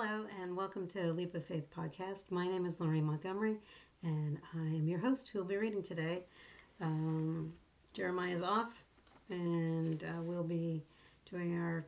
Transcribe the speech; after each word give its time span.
Hello, 0.00 0.26
and 0.40 0.56
welcome 0.56 0.86
to 0.86 1.12
Leap 1.12 1.34
of 1.34 1.44
Faith 1.44 1.66
podcast. 1.76 2.30
My 2.30 2.46
name 2.46 2.64
is 2.66 2.78
Lorraine 2.78 3.04
Montgomery, 3.04 3.56
and 4.04 4.38
I 4.54 4.60
am 4.60 4.86
your 4.86 5.00
host 5.00 5.28
who 5.28 5.40
will 5.40 5.46
be 5.46 5.56
reading 5.56 5.82
today. 5.82 6.20
Um, 6.80 7.52
Jeremiah 7.94 8.32
is 8.32 8.40
off, 8.40 8.84
and 9.28 10.04
uh, 10.04 10.22
we'll 10.22 10.44
be 10.44 10.84
doing 11.28 11.58
our 11.58 11.84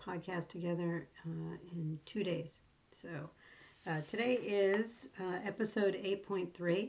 podcast 0.00 0.48
together 0.48 1.06
uh, 1.24 1.56
in 1.70 1.96
two 2.04 2.24
days. 2.24 2.58
So 2.90 3.30
uh, 3.86 4.00
today 4.08 4.32
is 4.34 5.12
uh, 5.20 5.38
episode 5.44 5.94
8.3, 5.94 6.88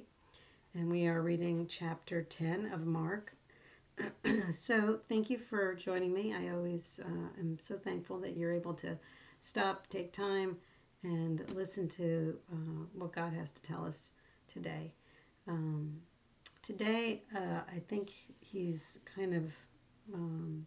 and 0.74 0.90
we 0.90 1.06
are 1.06 1.22
reading 1.22 1.68
chapter 1.70 2.24
10 2.24 2.72
of 2.74 2.88
Mark. 2.88 3.36
so 4.52 5.00
thank 5.10 5.30
you 5.30 5.38
for 5.38 5.76
joining 5.76 6.12
me. 6.12 6.34
I 6.34 6.50
always 6.50 7.00
uh, 7.06 7.40
am 7.40 7.60
so 7.60 7.78
thankful 7.78 8.18
that 8.22 8.36
you're 8.36 8.52
able 8.52 8.74
to 8.74 8.98
stop, 9.46 9.88
take 9.88 10.12
time, 10.12 10.58
and 11.04 11.48
listen 11.54 11.88
to 11.88 12.36
uh, 12.52 12.84
what 12.94 13.14
God 13.14 13.32
has 13.34 13.52
to 13.52 13.62
tell 13.62 13.86
us 13.86 14.12
today. 14.48 14.92
Um, 15.48 15.98
today, 16.64 17.22
uh, 17.36 17.62
I 17.72 17.80
think 17.88 18.12
he's 18.40 19.00
kind 19.16 19.36
of 19.36 19.54
um, 20.14 20.66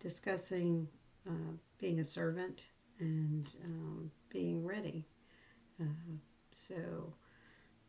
discussing 0.00 0.86
uh, 1.26 1.52
being 1.78 2.00
a 2.00 2.04
servant 2.04 2.64
and 2.98 3.48
um, 3.64 4.10
being 4.28 4.66
ready. 4.66 5.06
Uh, 5.80 6.12
so 6.52 6.74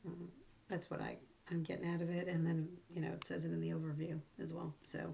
uh, 0.08 0.27
that's 0.70 0.89
what 0.89 1.02
I, 1.02 1.17
I'm 1.52 1.63
getting 1.63 1.94
out 1.94 2.02
of 2.02 2.09
it. 2.09 2.30
And 2.30 2.47
then, 2.47 2.70
you 2.89 3.02
know, 3.02 3.09
it 3.09 3.25
says 3.25 3.44
it 3.44 3.52
in 3.52 3.59
the 3.59 3.72
overview 3.72 4.17
as 4.41 4.53
well. 4.53 4.73
So, 4.86 5.13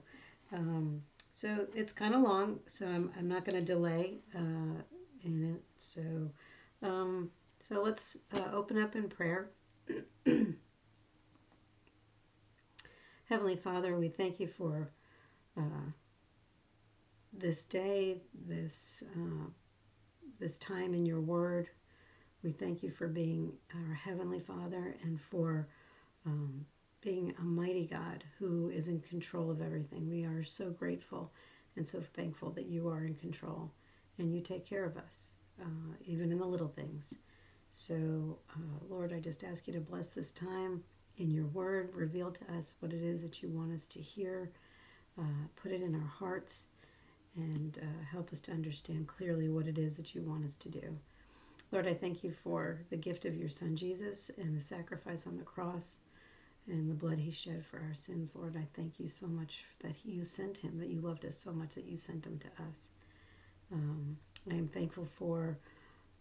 um, 0.53 1.01
so 1.37 1.67
it's 1.75 1.91
kind 1.91 2.15
of 2.15 2.21
long, 2.21 2.59
so 2.65 2.87
I'm, 2.87 3.11
I'm 3.15 3.27
not 3.27 3.45
going 3.45 3.63
to 3.63 3.73
delay 3.73 4.15
uh, 4.35 4.81
in 5.23 5.53
it. 5.53 5.61
So, 5.77 6.01
um, 6.81 7.29
so 7.59 7.83
let's 7.83 8.17
uh, 8.33 8.49
open 8.51 8.81
up 8.81 8.95
in 8.95 9.07
prayer. 9.07 9.51
Heavenly 13.29 13.55
Father, 13.55 13.95
we 13.95 14.09
thank 14.09 14.39
you 14.39 14.47
for 14.47 14.89
uh, 15.55 15.91
this 17.33 17.65
day, 17.65 18.17
this 18.47 19.03
uh, 19.15 19.45
this 20.39 20.57
time 20.57 20.95
in 20.95 21.05
your 21.05 21.21
Word. 21.21 21.69
We 22.41 22.51
thank 22.51 22.81
you 22.81 22.89
for 22.89 23.07
being 23.07 23.53
our 23.75 23.93
Heavenly 23.93 24.39
Father 24.39 24.95
and 25.03 25.21
for 25.21 25.67
um, 26.25 26.65
being 27.01 27.33
a 27.37 27.43
mighty 27.43 27.85
God 27.85 28.23
who 28.39 28.69
is 28.69 28.87
in 28.87 28.99
control 29.01 29.51
of 29.51 29.61
everything. 29.61 30.09
We 30.09 30.25
are 30.25 30.43
so 30.43 30.71
grateful 30.71 31.31
and 31.75 31.87
so 31.87 32.01
thankful 32.01 32.51
that 32.51 32.65
you 32.65 32.89
are 32.89 33.05
in 33.05 33.15
control 33.15 33.71
and 34.17 34.33
you 34.33 34.41
take 34.41 34.65
care 34.65 34.83
of 34.83 34.97
us, 34.97 35.33
uh, 35.61 35.93
even 36.05 36.31
in 36.31 36.39
the 36.39 36.45
little 36.45 36.67
things. 36.67 37.13
So, 37.71 38.39
uh, 38.55 38.85
Lord, 38.89 39.13
I 39.13 39.19
just 39.19 39.43
ask 39.43 39.67
you 39.67 39.73
to 39.73 39.79
bless 39.79 40.07
this 40.07 40.31
time 40.31 40.83
in 41.17 41.29
your 41.29 41.45
word. 41.47 41.91
Reveal 41.93 42.31
to 42.31 42.53
us 42.55 42.75
what 42.79 42.93
it 42.93 43.03
is 43.03 43.21
that 43.21 43.43
you 43.43 43.49
want 43.49 43.73
us 43.73 43.85
to 43.87 43.99
hear. 43.99 44.51
Uh, 45.19 45.47
put 45.55 45.71
it 45.71 45.81
in 45.81 45.95
our 45.95 46.07
hearts 46.07 46.67
and 47.35 47.77
uh, 47.81 48.05
help 48.11 48.31
us 48.31 48.39
to 48.39 48.51
understand 48.51 49.07
clearly 49.07 49.49
what 49.49 49.67
it 49.67 49.77
is 49.77 49.97
that 49.97 50.15
you 50.15 50.21
want 50.21 50.45
us 50.45 50.55
to 50.55 50.69
do. 50.69 50.97
Lord, 51.71 51.87
I 51.87 51.93
thank 51.93 52.23
you 52.23 52.31
for 52.31 52.79
the 52.89 52.97
gift 52.97 53.25
of 53.25 53.35
your 53.35 53.49
Son 53.49 53.75
Jesus 53.75 54.31
and 54.37 54.55
the 54.55 54.61
sacrifice 54.61 55.27
on 55.27 55.37
the 55.37 55.43
cross 55.43 55.97
and 56.67 56.89
the 56.89 56.93
blood 56.93 57.17
he 57.17 57.31
shed 57.31 57.65
for 57.65 57.77
our 57.77 57.93
sins, 57.93 58.35
Lord. 58.35 58.55
I 58.57 58.67
thank 58.73 58.99
you 58.99 59.07
so 59.07 59.27
much 59.27 59.63
that 59.81 59.95
you 60.03 60.25
sent 60.25 60.57
him, 60.57 60.77
that 60.79 60.89
you 60.89 61.01
loved 61.01 61.25
us 61.25 61.37
so 61.37 61.51
much 61.51 61.75
that 61.75 61.85
you 61.85 61.97
sent 61.97 62.25
him 62.25 62.39
to 62.39 62.63
us. 62.63 62.89
Um, 63.71 64.17
I 64.51 64.55
am 64.55 64.67
thankful 64.67 65.07
for. 65.17 65.57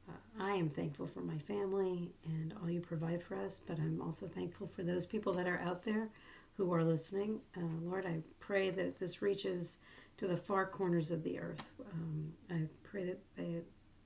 Uh, 0.09 0.13
I 0.45 0.53
am 0.53 0.71
thankful 0.71 1.09
for 1.09 1.21
my 1.21 1.39
family 1.39 2.13
and 2.25 2.55
all 2.63 2.71
you 2.71 2.81
provide 2.81 3.23
for 3.23 3.37
us, 3.37 3.61
but 3.67 3.79
I'm 3.79 4.01
also 4.01 4.29
thankful 4.29 4.69
for 4.69 4.85
those 4.85 5.05
people 5.05 5.33
that 5.33 5.49
are 5.49 5.61
out 5.61 5.83
there 5.83 6.09
who 6.57 6.73
are 6.73 6.85
listening. 6.85 7.41
Uh, 7.57 7.61
Lord, 7.83 8.07
I 8.07 8.21
pray 8.39 8.71
that 8.71 8.99
this 9.01 9.21
reaches 9.21 9.79
to 10.19 10.29
the 10.29 10.37
far 10.37 10.67
corners 10.67 11.11
of 11.11 11.23
the 11.23 11.41
earth. 11.41 11.73
Um, 11.93 12.33
I 12.51 12.63
pray 12.85 13.05
that 13.05 13.19
they, 13.37 13.63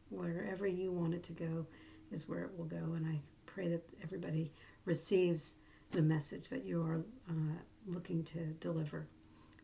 wherever 0.09 0.67
you 0.67 0.91
want 0.91 1.15
it 1.15 1.23
to 1.25 1.33
go 1.33 1.67
is 2.11 2.29
where 2.29 2.45
it 2.45 2.51
will 2.57 2.65
go, 2.65 2.95
and 2.95 3.07
I 3.07 3.21
pray 3.47 3.69
that 3.69 3.83
everybody 4.03 4.51
receives 4.87 5.57
the 5.93 6.03
message 6.03 6.49
that 6.49 6.65
you 6.65 6.83
are 6.83 7.03
uh, 7.29 7.59
looking 7.87 8.23
to 8.25 8.39
deliver. 8.61 9.07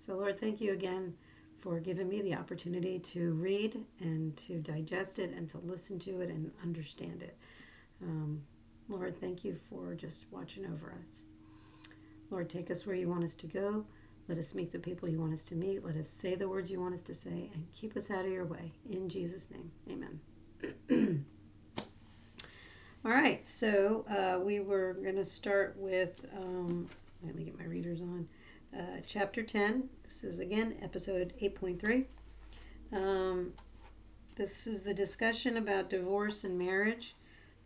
So, 0.00 0.16
Lord, 0.16 0.38
thank 0.40 0.60
you 0.60 0.72
again 0.72 1.14
for 1.60 1.80
giving 1.80 2.08
me 2.08 2.22
the 2.22 2.34
opportunity 2.34 2.98
to 2.98 3.32
read 3.34 3.84
and 4.00 4.36
to 4.36 4.60
digest 4.60 5.18
it 5.18 5.32
and 5.32 5.48
to 5.48 5.58
listen 5.58 5.98
to 6.00 6.20
it 6.20 6.30
and 6.30 6.50
understand 6.62 7.22
it. 7.22 7.36
Um, 8.02 8.42
Lord, 8.88 9.20
thank 9.20 9.44
you 9.44 9.56
for 9.68 9.94
just 9.94 10.24
watching 10.30 10.66
over 10.66 10.94
us. 11.08 11.22
Lord, 12.30 12.50
take 12.50 12.70
us 12.70 12.86
where 12.86 12.96
you 12.96 13.08
want 13.08 13.24
us 13.24 13.34
to 13.34 13.46
go. 13.46 13.84
Let 14.28 14.38
us 14.38 14.54
meet 14.54 14.72
the 14.72 14.78
people 14.78 15.08
you 15.08 15.20
want 15.20 15.32
us 15.32 15.44
to 15.44 15.54
meet. 15.54 15.84
Let 15.84 15.96
us 15.96 16.08
say 16.08 16.34
the 16.34 16.48
words 16.48 16.70
you 16.70 16.80
want 16.80 16.94
us 16.94 17.02
to 17.02 17.14
say 17.14 17.50
and 17.54 17.66
keep 17.72 17.96
us 17.96 18.10
out 18.10 18.24
of 18.24 18.32
your 18.32 18.44
way. 18.44 18.72
In 18.90 19.08
Jesus' 19.08 19.50
name, 19.50 19.70
amen. 19.90 20.20
All 23.06 23.12
right, 23.12 23.46
so 23.46 24.04
uh, 24.10 24.40
we 24.40 24.58
were 24.58 24.94
going 24.94 25.14
to 25.14 25.24
start 25.24 25.76
with, 25.78 26.26
um, 26.36 26.88
let 27.22 27.36
me 27.36 27.44
get 27.44 27.56
my 27.56 27.66
readers 27.66 28.02
on, 28.02 28.26
uh, 28.76 29.00
chapter 29.06 29.44
10. 29.44 29.88
This 30.04 30.24
is 30.24 30.40
again 30.40 30.74
episode 30.82 31.32
8.3. 31.40 32.04
Um, 32.92 33.52
this 34.34 34.66
is 34.66 34.82
the 34.82 34.92
discussion 34.92 35.56
about 35.56 35.88
divorce 35.88 36.42
and 36.42 36.58
marriage. 36.58 37.14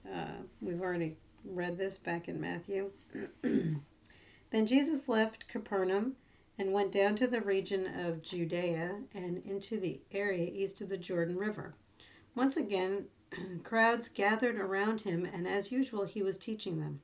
Uh, 0.06 0.42
we've 0.60 0.82
already 0.82 1.16
read 1.46 1.78
this 1.78 1.96
back 1.96 2.28
in 2.28 2.38
Matthew. 2.38 2.90
then 3.42 4.66
Jesus 4.66 5.08
left 5.08 5.48
Capernaum 5.48 6.16
and 6.58 6.70
went 6.70 6.92
down 6.92 7.16
to 7.16 7.26
the 7.26 7.40
region 7.40 7.86
of 8.00 8.20
Judea 8.20 8.94
and 9.14 9.38
into 9.46 9.80
the 9.80 10.00
area 10.12 10.50
east 10.52 10.82
of 10.82 10.90
the 10.90 10.98
Jordan 10.98 11.38
River. 11.38 11.72
Once 12.36 12.56
again, 12.56 13.08
crowds 13.64 14.08
gathered 14.08 14.56
around 14.56 15.00
him, 15.00 15.24
and 15.24 15.48
as 15.48 15.72
usual, 15.72 16.04
he 16.04 16.22
was 16.22 16.38
teaching 16.38 16.78
them. 16.78 17.02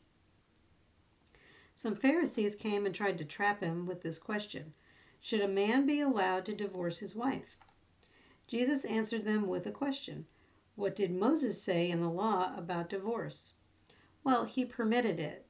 Some 1.74 1.96
Pharisees 1.96 2.54
came 2.54 2.86
and 2.86 2.94
tried 2.94 3.18
to 3.18 3.24
trap 3.24 3.60
him 3.60 3.86
with 3.86 4.02
this 4.02 4.18
question 4.18 4.72
Should 5.20 5.40
a 5.40 5.48
man 5.48 5.84
be 5.84 6.00
allowed 6.00 6.46
to 6.46 6.54
divorce 6.54 6.98
his 6.98 7.16
wife? 7.16 7.56
Jesus 8.46 8.84
answered 8.84 9.24
them 9.24 9.48
with 9.48 9.66
a 9.66 9.72
question 9.72 10.26
What 10.76 10.94
did 10.94 11.10
Moses 11.10 11.60
say 11.60 11.90
in 11.90 12.00
the 12.00 12.08
law 12.08 12.56
about 12.56 12.88
divorce? 12.88 13.52
Well, 14.22 14.44
he 14.44 14.64
permitted 14.64 15.18
it. 15.18 15.44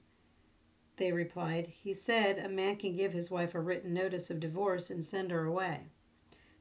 They 0.97 1.13
replied, 1.13 1.67
He 1.67 1.93
said 1.93 2.39
a 2.39 2.49
man 2.49 2.77
can 2.77 2.97
give 2.97 3.13
his 3.13 3.31
wife 3.31 3.55
a 3.55 3.61
written 3.61 3.93
notice 3.93 4.31
of 4.31 4.41
divorce 4.41 4.91
and 4.91 5.05
send 5.05 5.31
her 5.31 5.45
away. 5.45 5.91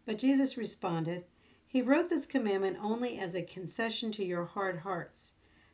But 0.06 0.20
Jesus 0.20 0.58
responded, 0.58 1.24
he 1.76 1.82
wrote 1.82 2.08
this 2.08 2.26
commandment 2.26 2.78
only 2.82 3.20
as 3.20 3.36
a 3.36 3.42
concession 3.42 4.10
to 4.10 4.24
your 4.24 4.46
hard 4.46 4.78
hearts, 4.78 5.34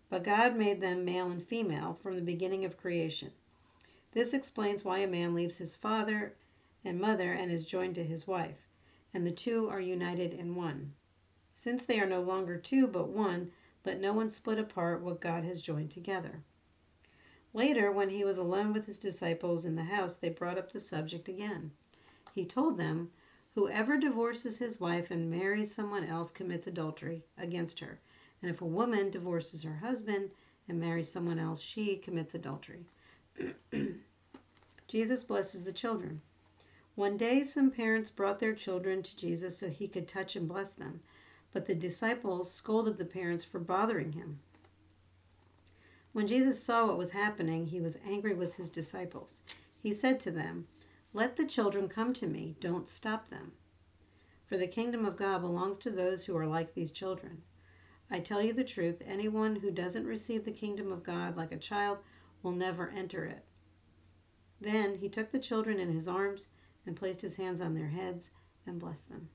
but 0.09 0.23
God 0.23 0.55
made 0.55 0.81
them 0.81 1.05
male 1.05 1.29
and 1.29 1.45
female 1.45 1.93
from 1.93 2.15
the 2.15 2.23
beginning 2.23 2.65
of 2.65 2.75
creation. 2.75 3.31
This 4.11 4.33
explains 4.33 4.83
why 4.83 4.97
a 4.97 5.07
man 5.07 5.35
leaves 5.35 5.59
his 5.59 5.75
father 5.75 6.33
and 6.83 6.99
mother 6.99 7.33
and 7.33 7.51
is 7.51 7.63
joined 7.63 7.93
to 7.93 8.03
his 8.03 8.25
wife, 8.25 8.67
and 9.13 9.27
the 9.27 9.31
two 9.31 9.69
are 9.69 9.79
united 9.79 10.33
in 10.33 10.55
one. 10.55 10.95
Since 11.53 11.85
they 11.85 11.99
are 11.99 12.09
no 12.09 12.23
longer 12.23 12.57
two 12.57 12.87
but 12.87 13.09
one, 13.09 13.51
let 13.85 14.01
no 14.01 14.11
one 14.11 14.31
split 14.31 14.57
apart 14.57 15.03
what 15.03 15.21
God 15.21 15.43
has 15.43 15.61
joined 15.61 15.91
together. 15.91 16.41
Later, 17.53 17.91
when 17.91 18.09
he 18.09 18.23
was 18.23 18.39
alone 18.39 18.73
with 18.73 18.87
his 18.87 18.97
disciples 18.97 19.65
in 19.65 19.75
the 19.75 19.83
house, 19.83 20.15
they 20.15 20.29
brought 20.29 20.57
up 20.57 20.71
the 20.71 20.79
subject 20.79 21.29
again. 21.29 21.69
He 22.33 22.43
told 22.43 22.79
them 22.79 23.11
Whoever 23.55 23.97
divorces 23.97 24.59
his 24.59 24.79
wife 24.79 25.11
and 25.11 25.29
marries 25.29 25.75
someone 25.75 26.05
else 26.05 26.31
commits 26.31 26.67
adultery 26.67 27.23
against 27.37 27.79
her. 27.79 27.99
And 28.41 28.49
if 28.49 28.61
a 28.61 28.65
woman 28.65 29.11
divorces 29.11 29.63
her 29.63 29.75
husband 29.75 30.31
and 30.69 30.79
marries 30.79 31.11
someone 31.11 31.37
else, 31.37 31.59
she 31.59 31.97
commits 31.97 32.33
adultery. 32.33 32.85
Jesus 34.87 35.23
blesses 35.25 35.65
the 35.65 35.73
children. 35.73 36.21
One 36.95 37.17
day, 37.17 37.43
some 37.43 37.71
parents 37.71 38.09
brought 38.09 38.39
their 38.39 38.55
children 38.55 39.03
to 39.03 39.17
Jesus 39.17 39.57
so 39.57 39.69
he 39.69 39.87
could 39.87 40.07
touch 40.07 40.35
and 40.37 40.47
bless 40.47 40.73
them, 40.73 41.01
but 41.51 41.65
the 41.65 41.75
disciples 41.75 42.53
scolded 42.53 42.97
the 42.97 43.05
parents 43.05 43.43
for 43.43 43.59
bothering 43.59 44.13
him. 44.13 44.39
When 46.13 46.27
Jesus 46.27 46.63
saw 46.63 46.87
what 46.87 46.97
was 46.97 47.11
happening, 47.11 47.65
he 47.65 47.81
was 47.81 47.97
angry 48.05 48.33
with 48.33 48.55
his 48.55 48.69
disciples. 48.69 49.41
He 49.81 49.93
said 49.93 50.19
to 50.21 50.31
them, 50.31 50.67
let 51.13 51.35
the 51.35 51.45
children 51.45 51.89
come 51.89 52.13
to 52.13 52.27
me, 52.27 52.55
don't 52.59 52.87
stop 52.87 53.29
them. 53.29 53.51
For 54.45 54.57
the 54.57 54.67
kingdom 54.67 55.05
of 55.05 55.17
God 55.17 55.41
belongs 55.41 55.77
to 55.79 55.89
those 55.89 56.25
who 56.25 56.35
are 56.37 56.47
like 56.47 56.73
these 56.73 56.91
children. 56.91 57.41
I 58.09 58.19
tell 58.19 58.41
you 58.41 58.53
the 58.53 58.63
truth, 58.63 59.01
anyone 59.05 59.55
who 59.55 59.71
doesn't 59.71 60.05
receive 60.05 60.43
the 60.45 60.51
kingdom 60.51 60.91
of 60.91 61.03
God 61.03 61.37
like 61.37 61.51
a 61.51 61.57
child 61.57 61.99
will 62.43 62.51
never 62.51 62.89
enter 62.89 63.25
it. 63.25 63.43
Then 64.59 64.95
he 64.95 65.09
took 65.09 65.31
the 65.31 65.39
children 65.39 65.79
in 65.79 65.91
his 65.91 66.07
arms 66.07 66.49
and 66.85 66.95
placed 66.95 67.21
his 67.21 67.35
hands 67.35 67.61
on 67.61 67.73
their 67.73 67.87
heads 67.87 68.31
and 68.65 68.79
blessed 68.79 69.09
them. 69.09 69.29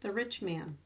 The 0.00 0.12
rich 0.12 0.42
man. 0.42 0.78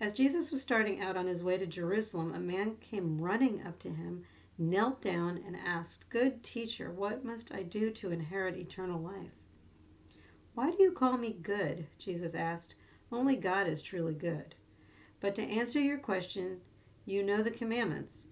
As 0.00 0.12
Jesus 0.12 0.50
was 0.50 0.60
starting 0.60 1.00
out 1.00 1.16
on 1.16 1.26
his 1.26 1.42
way 1.42 1.56
to 1.56 1.66
Jerusalem, 1.66 2.34
a 2.34 2.40
man 2.40 2.76
came 2.76 3.20
running 3.20 3.66
up 3.66 3.78
to 3.80 3.90
him, 3.90 4.24
knelt 4.56 5.02
down, 5.02 5.42
and 5.46 5.56
asked, 5.56 6.08
Good 6.10 6.42
teacher, 6.42 6.92
what 6.92 7.24
must 7.24 7.52
I 7.52 7.62
do 7.62 7.90
to 7.90 8.12
inherit 8.12 8.56
eternal 8.56 9.00
life? 9.00 9.32
Why 10.54 10.70
do 10.70 10.80
you 10.80 10.92
call 10.92 11.16
me 11.16 11.32
good? 11.42 11.86
Jesus 11.98 12.34
asked. 12.34 12.76
Only 13.10 13.36
God 13.36 13.66
is 13.66 13.82
truly 13.82 14.14
good. 14.14 14.54
But 15.20 15.34
to 15.34 15.42
answer 15.42 15.80
your 15.80 15.98
question, 15.98 16.60
you 17.04 17.22
know 17.24 17.42
the 17.42 17.50
commandments. 17.50 18.28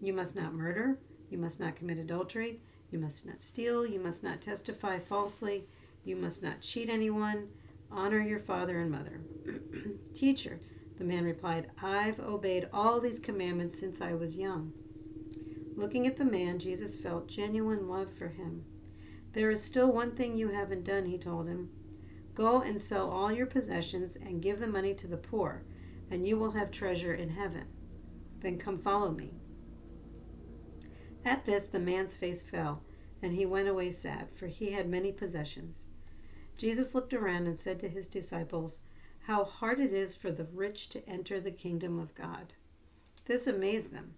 You 0.00 0.12
must 0.12 0.34
not 0.34 0.54
murder. 0.54 0.98
You 1.28 1.38
must 1.38 1.60
not 1.60 1.76
commit 1.76 1.98
adultery. 1.98 2.60
You 2.90 2.98
must 2.98 3.24
not 3.24 3.40
steal. 3.40 3.86
You 3.86 4.00
must 4.00 4.24
not 4.24 4.40
testify 4.40 4.98
falsely. 4.98 5.68
You 6.04 6.16
must 6.16 6.42
not 6.42 6.60
cheat 6.60 6.88
anyone. 6.88 7.48
Honor 7.92 8.20
your 8.20 8.40
father 8.40 8.80
and 8.80 8.90
mother. 8.90 9.20
Teacher, 10.14 10.58
the 10.96 11.04
man 11.04 11.24
replied, 11.24 11.70
I've 11.80 12.18
obeyed 12.18 12.68
all 12.72 13.00
these 13.00 13.18
commandments 13.18 13.78
since 13.78 14.00
I 14.00 14.14
was 14.14 14.38
young. 14.38 14.72
Looking 15.80 16.06
at 16.06 16.18
the 16.18 16.26
man, 16.26 16.58
Jesus 16.58 16.98
felt 16.98 17.26
genuine 17.26 17.88
love 17.88 18.12
for 18.12 18.28
him. 18.28 18.66
There 19.32 19.50
is 19.50 19.62
still 19.62 19.90
one 19.90 20.14
thing 20.14 20.36
you 20.36 20.48
haven't 20.48 20.84
done, 20.84 21.06
he 21.06 21.16
told 21.16 21.48
him. 21.48 21.70
Go 22.34 22.60
and 22.60 22.82
sell 22.82 23.08
all 23.08 23.32
your 23.32 23.46
possessions 23.46 24.14
and 24.14 24.42
give 24.42 24.60
the 24.60 24.66
money 24.66 24.92
to 24.92 25.06
the 25.06 25.16
poor, 25.16 25.62
and 26.10 26.28
you 26.28 26.36
will 26.36 26.50
have 26.50 26.70
treasure 26.70 27.14
in 27.14 27.30
heaven. 27.30 27.64
Then 28.40 28.58
come 28.58 28.76
follow 28.76 29.10
me. 29.10 29.32
At 31.24 31.46
this, 31.46 31.64
the 31.64 31.78
man's 31.78 32.14
face 32.14 32.42
fell, 32.42 32.82
and 33.22 33.32
he 33.32 33.46
went 33.46 33.66
away 33.66 33.90
sad, 33.90 34.30
for 34.34 34.48
he 34.48 34.72
had 34.72 34.86
many 34.86 35.12
possessions. 35.12 35.86
Jesus 36.58 36.94
looked 36.94 37.14
around 37.14 37.46
and 37.46 37.58
said 37.58 37.80
to 37.80 37.88
his 37.88 38.06
disciples, 38.06 38.80
How 39.20 39.44
hard 39.44 39.80
it 39.80 39.94
is 39.94 40.14
for 40.14 40.30
the 40.30 40.44
rich 40.44 40.90
to 40.90 41.08
enter 41.08 41.40
the 41.40 41.50
kingdom 41.50 41.98
of 41.98 42.14
God. 42.14 42.52
This 43.24 43.46
amazed 43.46 43.92
them. 43.92 44.12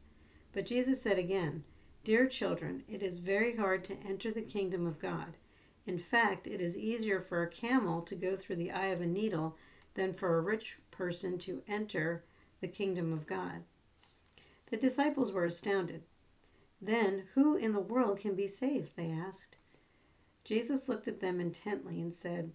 But 0.55 0.67
Jesus 0.67 1.01
said 1.01 1.19
again, 1.19 1.65
Dear 2.05 2.27
children, 2.27 2.85
it 2.87 3.03
is 3.03 3.17
very 3.17 3.57
hard 3.57 3.85
to 3.85 3.97
enter 4.07 4.31
the 4.31 4.43
kingdom 4.43 4.87
of 4.87 4.99
God. 4.99 5.39
In 5.87 5.99
fact, 5.99 6.47
it 6.47 6.61
is 6.61 6.77
easier 6.77 7.23
for 7.23 7.43
a 7.43 7.49
camel 7.49 8.03
to 8.03 8.15
go 8.15 8.37
through 8.37 8.57
the 8.57 8.71
eye 8.71 8.89
of 8.89 9.01
a 9.01 9.07
needle 9.07 9.57
than 9.95 10.13
for 10.13 10.37
a 10.37 10.43
rich 10.43 10.77
person 10.91 11.39
to 11.39 11.63
enter 11.67 12.23
the 12.61 12.69
kingdom 12.69 13.15
of 13.15 13.27
God. 13.27 13.65
The 14.67 14.77
disciples 14.77 15.33
were 15.33 15.47
astounded. 15.47 16.03
Then, 16.83 17.29
who 17.33 17.57
in 17.57 17.73
the 17.73 17.81
world 17.81 18.19
can 18.19 18.35
be 18.35 18.47
saved? 18.47 18.95
they 18.95 19.11
asked. 19.11 19.57
Jesus 20.45 20.89
looked 20.89 21.09
at 21.09 21.21
them 21.21 21.41
intently 21.41 21.99
and 22.01 22.15
said, 22.15 22.53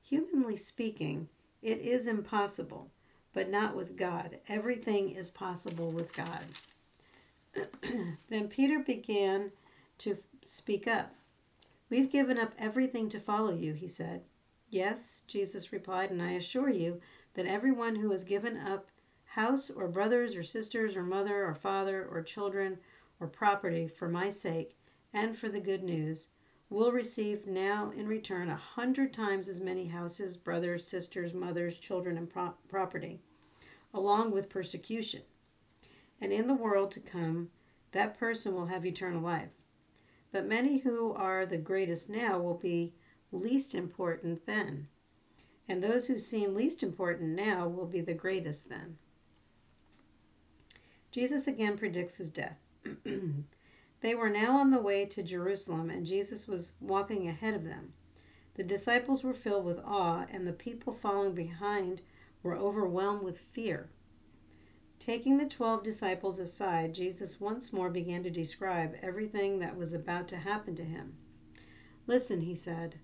Humanly 0.00 0.56
speaking, 0.56 1.28
it 1.60 1.80
is 1.80 2.06
impossible, 2.06 2.90
but 3.34 3.50
not 3.50 3.76
with 3.76 3.96
God. 3.96 4.40
Everything 4.48 5.10
is 5.10 5.28
possible 5.30 5.90
with 5.90 6.12
God. 6.14 6.46
then 8.28 8.48
Peter 8.48 8.80
began 8.80 9.50
to 9.98 10.18
speak 10.42 10.86
up. 10.86 11.14
We've 11.88 12.10
given 12.10 12.38
up 12.38 12.52
everything 12.58 13.08
to 13.10 13.20
follow 13.20 13.54
you, 13.54 13.72
he 13.72 13.88
said. 13.88 14.22
Yes, 14.70 15.22
Jesus 15.28 15.72
replied, 15.72 16.10
and 16.10 16.20
I 16.20 16.32
assure 16.32 16.68
you 16.68 17.00
that 17.34 17.46
everyone 17.46 17.94
who 17.94 18.10
has 18.10 18.24
given 18.24 18.56
up 18.56 18.90
house 19.24 19.70
or 19.70 19.86
brothers 19.88 20.34
or 20.34 20.42
sisters 20.42 20.96
or 20.96 21.02
mother 21.02 21.44
or 21.44 21.54
father 21.54 22.08
or 22.10 22.22
children 22.22 22.78
or 23.20 23.26
property 23.26 23.86
for 23.86 24.08
my 24.08 24.30
sake 24.30 24.74
and 25.12 25.36
for 25.36 25.48
the 25.48 25.60
good 25.60 25.82
news 25.82 26.28
will 26.68 26.90
receive 26.90 27.46
now 27.46 27.92
in 27.96 28.08
return 28.08 28.48
a 28.48 28.56
hundred 28.56 29.12
times 29.12 29.48
as 29.48 29.60
many 29.60 29.86
houses, 29.86 30.36
brothers, 30.36 30.86
sisters, 30.86 31.32
mothers, 31.32 31.78
children, 31.78 32.18
and 32.18 32.28
pro- 32.28 32.54
property, 32.68 33.20
along 33.94 34.32
with 34.32 34.48
persecution. 34.48 35.22
And 36.20 36.32
in 36.32 36.46
the 36.46 36.54
world 36.54 36.90
to 36.92 37.00
come, 37.00 37.50
that 37.92 38.18
person 38.18 38.54
will 38.54 38.66
have 38.66 38.86
eternal 38.86 39.20
life. 39.20 39.50
But 40.32 40.46
many 40.46 40.78
who 40.78 41.12
are 41.12 41.46
the 41.46 41.58
greatest 41.58 42.10
now 42.10 42.40
will 42.40 42.56
be 42.56 42.92
least 43.32 43.74
important 43.74 44.46
then. 44.46 44.88
And 45.68 45.82
those 45.82 46.06
who 46.06 46.18
seem 46.18 46.54
least 46.54 46.82
important 46.82 47.30
now 47.30 47.68
will 47.68 47.86
be 47.86 48.00
the 48.00 48.14
greatest 48.14 48.68
then. 48.68 48.98
Jesus 51.10 51.46
again 51.46 51.76
predicts 51.76 52.16
his 52.16 52.30
death. 52.30 52.58
They 54.02 54.14
were 54.14 54.28
now 54.28 54.58
on 54.58 54.70
the 54.70 54.80
way 54.80 55.06
to 55.06 55.22
Jerusalem, 55.22 55.88
and 55.88 56.04
Jesus 56.04 56.46
was 56.46 56.74
walking 56.82 57.28
ahead 57.28 57.54
of 57.54 57.64
them. 57.64 57.94
The 58.54 58.62
disciples 58.62 59.24
were 59.24 59.32
filled 59.32 59.64
with 59.64 59.80
awe, 59.80 60.26
and 60.30 60.46
the 60.46 60.52
people 60.52 60.92
following 60.92 61.34
behind 61.34 62.02
were 62.42 62.54
overwhelmed 62.54 63.22
with 63.22 63.38
fear. 63.38 63.88
Taking 64.98 65.36
the 65.36 65.44
twelve 65.44 65.82
disciples 65.82 66.38
aside, 66.38 66.94
Jesus 66.94 67.38
once 67.38 67.70
more 67.70 67.90
began 67.90 68.22
to 68.22 68.30
describe 68.30 68.96
everything 69.02 69.58
that 69.58 69.76
was 69.76 69.92
about 69.92 70.26
to 70.28 70.38
happen 70.38 70.74
to 70.76 70.84
him. 70.84 71.18
Listen, 72.06 72.40
he 72.40 72.54
said. 72.54 72.98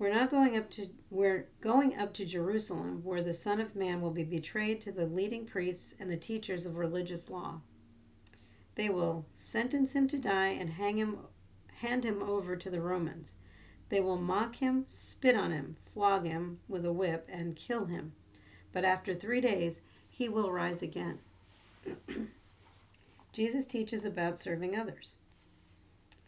We're 0.00 0.12
not 0.12 0.32
going 0.32 0.56
up 0.56 0.68
to 0.70 0.88
we're 1.10 1.46
going 1.60 1.96
up 1.96 2.12
to 2.14 2.26
Jerusalem 2.26 3.04
where 3.04 3.22
the 3.22 3.32
Son 3.32 3.60
of 3.60 3.76
Man 3.76 4.00
will 4.00 4.10
be 4.10 4.24
betrayed 4.24 4.80
to 4.80 4.90
the 4.90 5.06
leading 5.06 5.46
priests 5.46 5.94
and 6.00 6.10
the 6.10 6.16
teachers 6.16 6.66
of 6.66 6.76
religious 6.76 7.30
law. 7.30 7.60
They 8.74 8.88
will 8.88 9.26
sentence 9.32 9.92
him 9.92 10.08
to 10.08 10.18
die 10.18 10.48
and 10.48 10.68
hang 10.68 10.98
him, 10.98 11.18
hand 11.68 12.04
him 12.04 12.20
over 12.20 12.56
to 12.56 12.68
the 12.68 12.80
Romans. 12.80 13.34
They 13.90 14.00
will 14.00 14.18
mock 14.18 14.56
him, 14.56 14.86
spit 14.88 15.36
on 15.36 15.52
him, 15.52 15.76
flog 15.92 16.26
him 16.26 16.58
with 16.66 16.84
a 16.84 16.92
whip, 16.92 17.28
and 17.30 17.54
kill 17.54 17.84
him. 17.84 18.12
But 18.72 18.84
after 18.84 19.14
three 19.14 19.40
days, 19.40 19.82
he 20.16 20.28
will 20.28 20.52
rise 20.52 20.80
again. 20.80 21.18
Jesus 23.32 23.66
teaches 23.66 24.04
about 24.04 24.38
serving 24.38 24.76
others. 24.76 25.16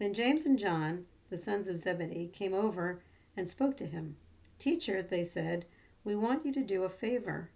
Then 0.01 0.13
James 0.13 0.45
and 0.45 0.59
John, 0.59 1.07
the 1.31 1.39
sons 1.39 1.69
of 1.69 1.79
Zebedee, 1.79 2.27
came 2.33 2.53
over 2.53 3.01
and 3.37 3.49
spoke 3.49 3.77
to 3.77 3.87
him. 3.87 4.17
Teacher, 4.59 5.03
they 5.03 5.23
said, 5.23 5.67
we 6.03 6.17
want 6.17 6.45
you 6.45 6.53
to 6.55 6.65
do 6.65 6.83
a 6.83 6.89
favor. 6.89 7.49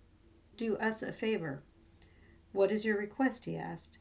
Do 0.57 0.77
us 0.77 1.03
a 1.03 1.13
favor. 1.13 1.65
What 2.53 2.71
is 2.71 2.85
your 2.85 2.97
request? 2.97 3.45
he 3.45 3.57
asked. 3.57 3.99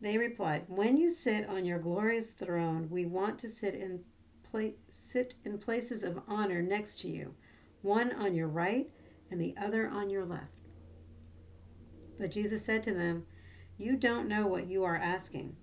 They 0.00 0.16
replied, 0.16 0.64
When 0.68 0.96
you 0.96 1.10
sit 1.10 1.46
on 1.50 1.66
your 1.66 1.78
glorious 1.78 2.30
throne, 2.30 2.88
we 2.88 3.04
want 3.04 3.38
to 3.40 3.50
sit 3.50 3.74
in, 3.74 4.02
pla- 4.50 4.78
sit 4.88 5.34
in 5.44 5.58
places 5.58 6.02
of 6.02 6.22
honor 6.26 6.62
next 6.62 7.00
to 7.00 7.08
you, 7.08 7.34
one 7.82 8.10
on 8.12 8.34
your 8.34 8.48
right 8.48 8.90
and 9.30 9.38
the 9.38 9.54
other 9.58 9.86
on 9.88 10.08
your 10.08 10.24
left. 10.24 10.61
But 12.18 12.30
Jesus 12.30 12.62
said 12.62 12.82
to 12.82 12.92
them, 12.92 13.26
You 13.78 13.96
don't 13.96 14.28
know 14.28 14.46
what 14.46 14.66
you 14.66 14.84
are 14.84 14.96
asking. 14.96 15.56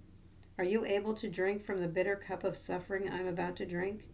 Are 0.57 0.63
you 0.63 0.83
able 0.83 1.13
to 1.13 1.29
drink 1.29 1.63
from 1.63 1.77
the 1.77 1.87
bitter 1.87 2.15
cup 2.15 2.43
of 2.43 2.57
suffering 2.57 3.07
I'm 3.07 3.27
about 3.27 3.55
to 3.57 3.65
drink? 3.65 4.07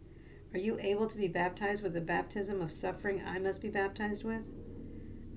Are 0.52 0.58
you 0.58 0.78
able 0.78 1.06
to 1.06 1.16
be 1.16 1.28
baptized 1.28 1.82
with 1.82 1.94
the 1.94 2.00
baptism 2.00 2.60
of 2.60 2.70
suffering 2.70 3.22
I 3.24 3.38
must 3.38 3.62
be 3.62 3.68
baptized 3.68 4.22
with? 4.22 4.44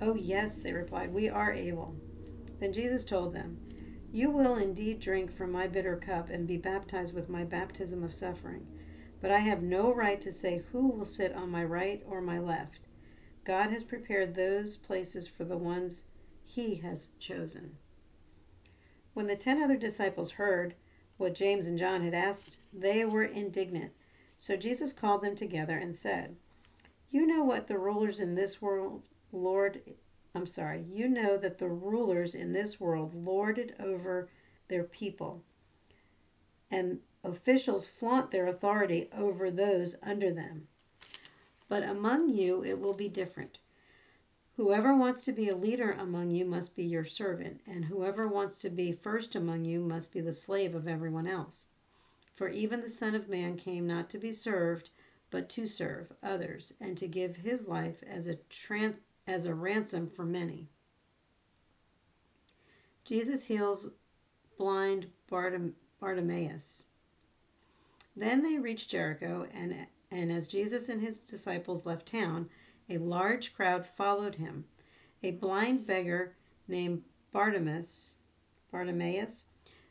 Oh, 0.01 0.15
yes, 0.15 0.59
they 0.59 0.73
replied, 0.73 1.13
we 1.13 1.29
are 1.29 1.53
able. 1.53 1.95
Then 2.59 2.73
Jesus 2.73 3.05
told 3.05 3.33
them, 3.33 3.59
you 4.11 4.29
will 4.29 4.55
indeed 4.55 4.99
drink 4.99 5.31
from 5.31 5.51
my 5.51 5.67
bitter 5.67 5.95
cup 5.95 6.29
and 6.29 6.47
be 6.47 6.57
baptized 6.57 7.13
with 7.13 7.29
my 7.29 7.43
baptism 7.43 8.03
of 8.03 8.13
suffering. 8.13 8.67
But 9.21 9.31
I 9.31 9.39
have 9.39 9.61
no 9.61 9.93
right 9.93 10.19
to 10.21 10.31
say 10.31 10.63
who 10.71 10.87
will 10.87 11.05
sit 11.05 11.31
on 11.33 11.49
my 11.49 11.63
right 11.63 12.03
or 12.07 12.19
my 12.19 12.39
left. 12.39 12.79
God 13.45 13.69
has 13.69 13.83
prepared 13.83 14.35
those 14.35 14.77
places 14.77 15.27
for 15.27 15.43
the 15.43 15.57
ones 15.57 16.03
he 16.49 16.73
has 16.75 17.11
chosen. 17.19 17.77
When 19.13 19.27
the 19.27 19.35
ten 19.35 19.61
other 19.61 19.77
disciples 19.77 20.31
heard 20.31 20.73
what 21.17 21.35
James 21.35 21.67
and 21.67 21.77
John 21.77 22.03
had 22.03 22.15
asked, 22.15 22.57
they 22.73 23.05
were 23.05 23.23
indignant. 23.23 23.93
So 24.39 24.57
Jesus 24.57 24.91
called 24.91 25.21
them 25.21 25.35
together 25.35 25.77
and 25.77 25.95
said, 25.95 26.35
You 27.11 27.27
know 27.27 27.43
what 27.43 27.67
the 27.67 27.77
rulers 27.77 28.19
in 28.19 28.33
this 28.33 28.61
world 28.61 29.03
lord 29.31 29.79
I'm 30.33 30.47
sorry, 30.47 30.85
you 30.91 31.07
know 31.07 31.37
that 31.37 31.59
the 31.59 31.69
rulers 31.69 32.33
in 32.33 32.51
this 32.51 32.79
world 32.79 33.13
lord 33.13 33.59
it 33.59 33.75
over 33.79 34.29
their 34.69 34.83
people, 34.83 35.43
and 36.71 36.99
officials 37.23 37.85
flaunt 37.85 38.31
their 38.31 38.47
authority 38.47 39.09
over 39.11 39.51
those 39.51 39.95
under 40.01 40.31
them. 40.33 40.67
But 41.67 41.83
among 41.83 42.29
you 42.29 42.63
it 42.63 42.79
will 42.79 42.93
be 42.93 43.07
different. 43.07 43.59
Whoever 44.59 44.93
wants 44.93 45.21
to 45.21 45.31
be 45.31 45.47
a 45.47 45.55
leader 45.55 45.93
among 45.93 46.31
you 46.31 46.43
must 46.43 46.75
be 46.75 46.83
your 46.83 47.05
servant, 47.05 47.61
and 47.65 47.85
whoever 47.85 48.27
wants 48.27 48.57
to 48.57 48.69
be 48.69 48.91
first 48.91 49.35
among 49.35 49.63
you 49.63 49.79
must 49.79 50.11
be 50.11 50.19
the 50.19 50.33
slave 50.33 50.75
of 50.75 50.85
everyone 50.85 51.27
else. 51.27 51.69
For 52.35 52.49
even 52.49 52.81
the 52.81 52.89
Son 52.89 53.15
of 53.15 53.29
Man 53.29 53.55
came 53.55 53.87
not 53.87 54.09
to 54.09 54.17
be 54.17 54.33
served, 54.33 54.89
but 55.31 55.47
to 55.51 55.65
serve 55.65 56.11
others, 56.21 56.73
and 56.81 56.97
to 56.97 57.07
give 57.07 57.37
his 57.37 57.69
life 57.69 58.03
as 58.03 58.27
a 58.27 58.35
trans 58.49 58.97
as 59.25 59.45
a 59.45 59.55
ransom 59.55 60.09
for 60.09 60.25
many. 60.25 60.67
Jesus 63.05 63.45
heals 63.45 63.93
blind 64.57 65.09
Bartim- 65.31 65.71
Bartimaeus. 66.01 66.83
Then 68.13 68.43
they 68.43 68.59
reached 68.59 68.89
Jericho, 68.89 69.47
and, 69.53 69.87
and 70.11 70.29
as 70.29 70.49
Jesus 70.49 70.89
and 70.89 71.01
his 71.01 71.15
disciples 71.15 71.85
left 71.85 72.05
town, 72.05 72.49
a 72.91 72.97
large 72.97 73.53
crowd 73.53 73.85
followed 73.85 74.33
him. 74.33 74.65
a 75.21 75.29
blind 75.29 75.85
beggar 75.85 76.35
named 76.67 77.03
Bartimaeus, 77.31 78.17
Bartimaeus, 78.71 79.45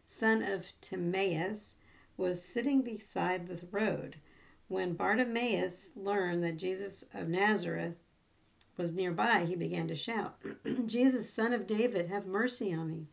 son 0.04 0.42
of 0.42 0.72
Timaeus, 0.80 1.76
was 2.16 2.42
sitting 2.42 2.82
beside 2.82 3.46
the 3.46 3.64
road. 3.68 4.16
When 4.66 4.94
Bartimaeus 4.94 5.96
learned 5.96 6.42
that 6.42 6.56
Jesus 6.56 7.04
of 7.14 7.28
Nazareth 7.28 7.96
was 8.76 8.92
nearby, 8.92 9.44
he 9.44 9.54
began 9.54 9.86
to 9.86 9.94
shout, 9.94 10.36
Jesus, 10.86 11.32
son 11.32 11.52
of 11.52 11.68
David, 11.68 12.08
have 12.08 12.26
mercy 12.26 12.74
on 12.74 12.90
me. 12.90 13.06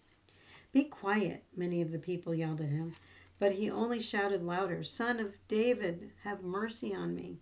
Be 0.72 0.86
quiet, 0.86 1.44
many 1.56 1.82
of 1.84 1.92
the 1.92 2.00
people 2.00 2.34
yelled 2.34 2.60
at 2.60 2.70
him, 2.70 2.96
but 3.38 3.51
he 3.51 3.70
only 3.70 4.01
shouted 4.01 4.44
louder, 4.44 4.84
Son 4.84 5.20
of 5.20 5.36
David, 5.48 6.12
have 6.24 6.44
mercy 6.44 6.94
on 6.94 7.13
me. 7.13 7.39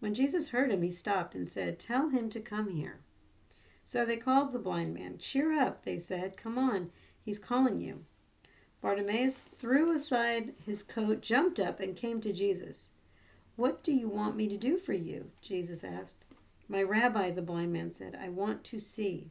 When 0.00 0.14
Jesus 0.14 0.48
heard 0.48 0.70
him, 0.70 0.82
he 0.82 0.90
stopped 0.90 1.34
and 1.34 1.48
said, 1.48 1.78
Tell 1.78 2.08
him 2.08 2.30
to 2.30 2.40
come 2.40 2.70
here. 2.70 3.00
So 3.84 4.06
they 4.06 4.16
called 4.16 4.52
the 4.52 4.58
blind 4.58 4.94
man. 4.94 5.18
Cheer 5.18 5.52
up, 5.52 5.84
they 5.84 5.98
said. 5.98 6.36
Come 6.36 6.56
on, 6.56 6.90
he's 7.22 7.38
calling 7.38 7.78
you. 7.78 8.04
Bartimaeus 8.80 9.40
threw 9.58 9.92
aside 9.92 10.54
his 10.64 10.82
coat, 10.82 11.20
jumped 11.20 11.60
up, 11.60 11.80
and 11.80 11.94
came 11.94 12.20
to 12.22 12.32
Jesus. 12.32 12.88
What 13.56 13.82
do 13.82 13.92
you 13.92 14.08
want 14.08 14.36
me 14.36 14.48
to 14.48 14.56
do 14.56 14.78
for 14.78 14.94
you? 14.94 15.30
Jesus 15.42 15.84
asked. 15.84 16.24
My 16.66 16.82
rabbi, 16.82 17.30
the 17.30 17.42
blind 17.42 17.72
man 17.74 17.90
said, 17.90 18.14
I 18.14 18.30
want 18.30 18.64
to 18.64 18.80
see. 18.80 19.28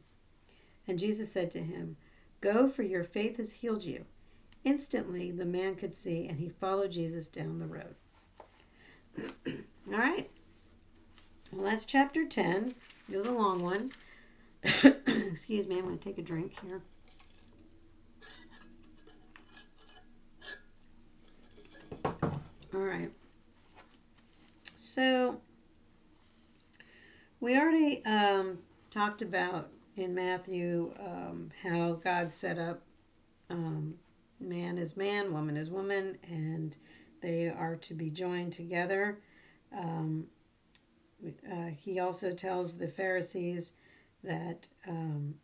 And 0.86 1.00
Jesus 1.00 1.32
said 1.32 1.50
to 1.50 1.62
him, 1.62 1.96
Go, 2.40 2.68
for 2.68 2.84
your 2.84 3.02
faith 3.02 3.38
has 3.38 3.50
healed 3.50 3.82
you. 3.82 4.04
Instantly, 4.62 5.32
the 5.32 5.44
man 5.44 5.74
could 5.74 5.94
see, 5.94 6.28
and 6.28 6.38
he 6.38 6.48
followed 6.48 6.92
Jesus 6.92 7.26
down 7.26 7.58
the 7.58 7.66
road. 7.66 7.94
All 9.92 9.98
right. 9.98 10.30
Well, 11.52 11.68
that's 11.68 11.84
chapter 11.84 12.24
10. 12.24 12.74
It 13.10 13.16
was 13.16 13.26
a 13.26 13.32
long 13.32 13.62
one. 13.62 13.90
Excuse 14.62 15.66
me, 15.66 15.78
I'm 15.78 15.84
going 15.84 15.98
to 15.98 16.04
take 16.04 16.18
a 16.18 16.22
drink 16.22 16.54
here. 16.62 16.80
All 22.72 22.80
right. 22.80 23.10
So, 24.76 25.40
we 27.40 27.58
already 27.58 28.04
um, 28.04 28.58
talked 28.90 29.22
about 29.22 29.70
in 29.96 30.14
Matthew 30.14 30.92
um, 31.00 31.50
how 31.62 31.94
God 31.94 32.30
set 32.30 32.58
up 32.58 32.80
um, 33.48 33.94
man 34.38 34.78
is 34.78 34.96
man, 34.96 35.32
woman 35.32 35.56
is 35.56 35.68
woman, 35.68 36.16
and 36.30 36.76
they 37.22 37.48
are 37.48 37.74
to 37.76 37.94
be 37.94 38.08
joined 38.08 38.52
together. 38.52 39.18
Uh, 41.26 41.66
he 41.66 42.00
also 42.00 42.32
tells 42.32 42.76
the 42.78 42.88
Pharisees 42.88 43.74
that, 44.24 44.66
um, 44.88 45.34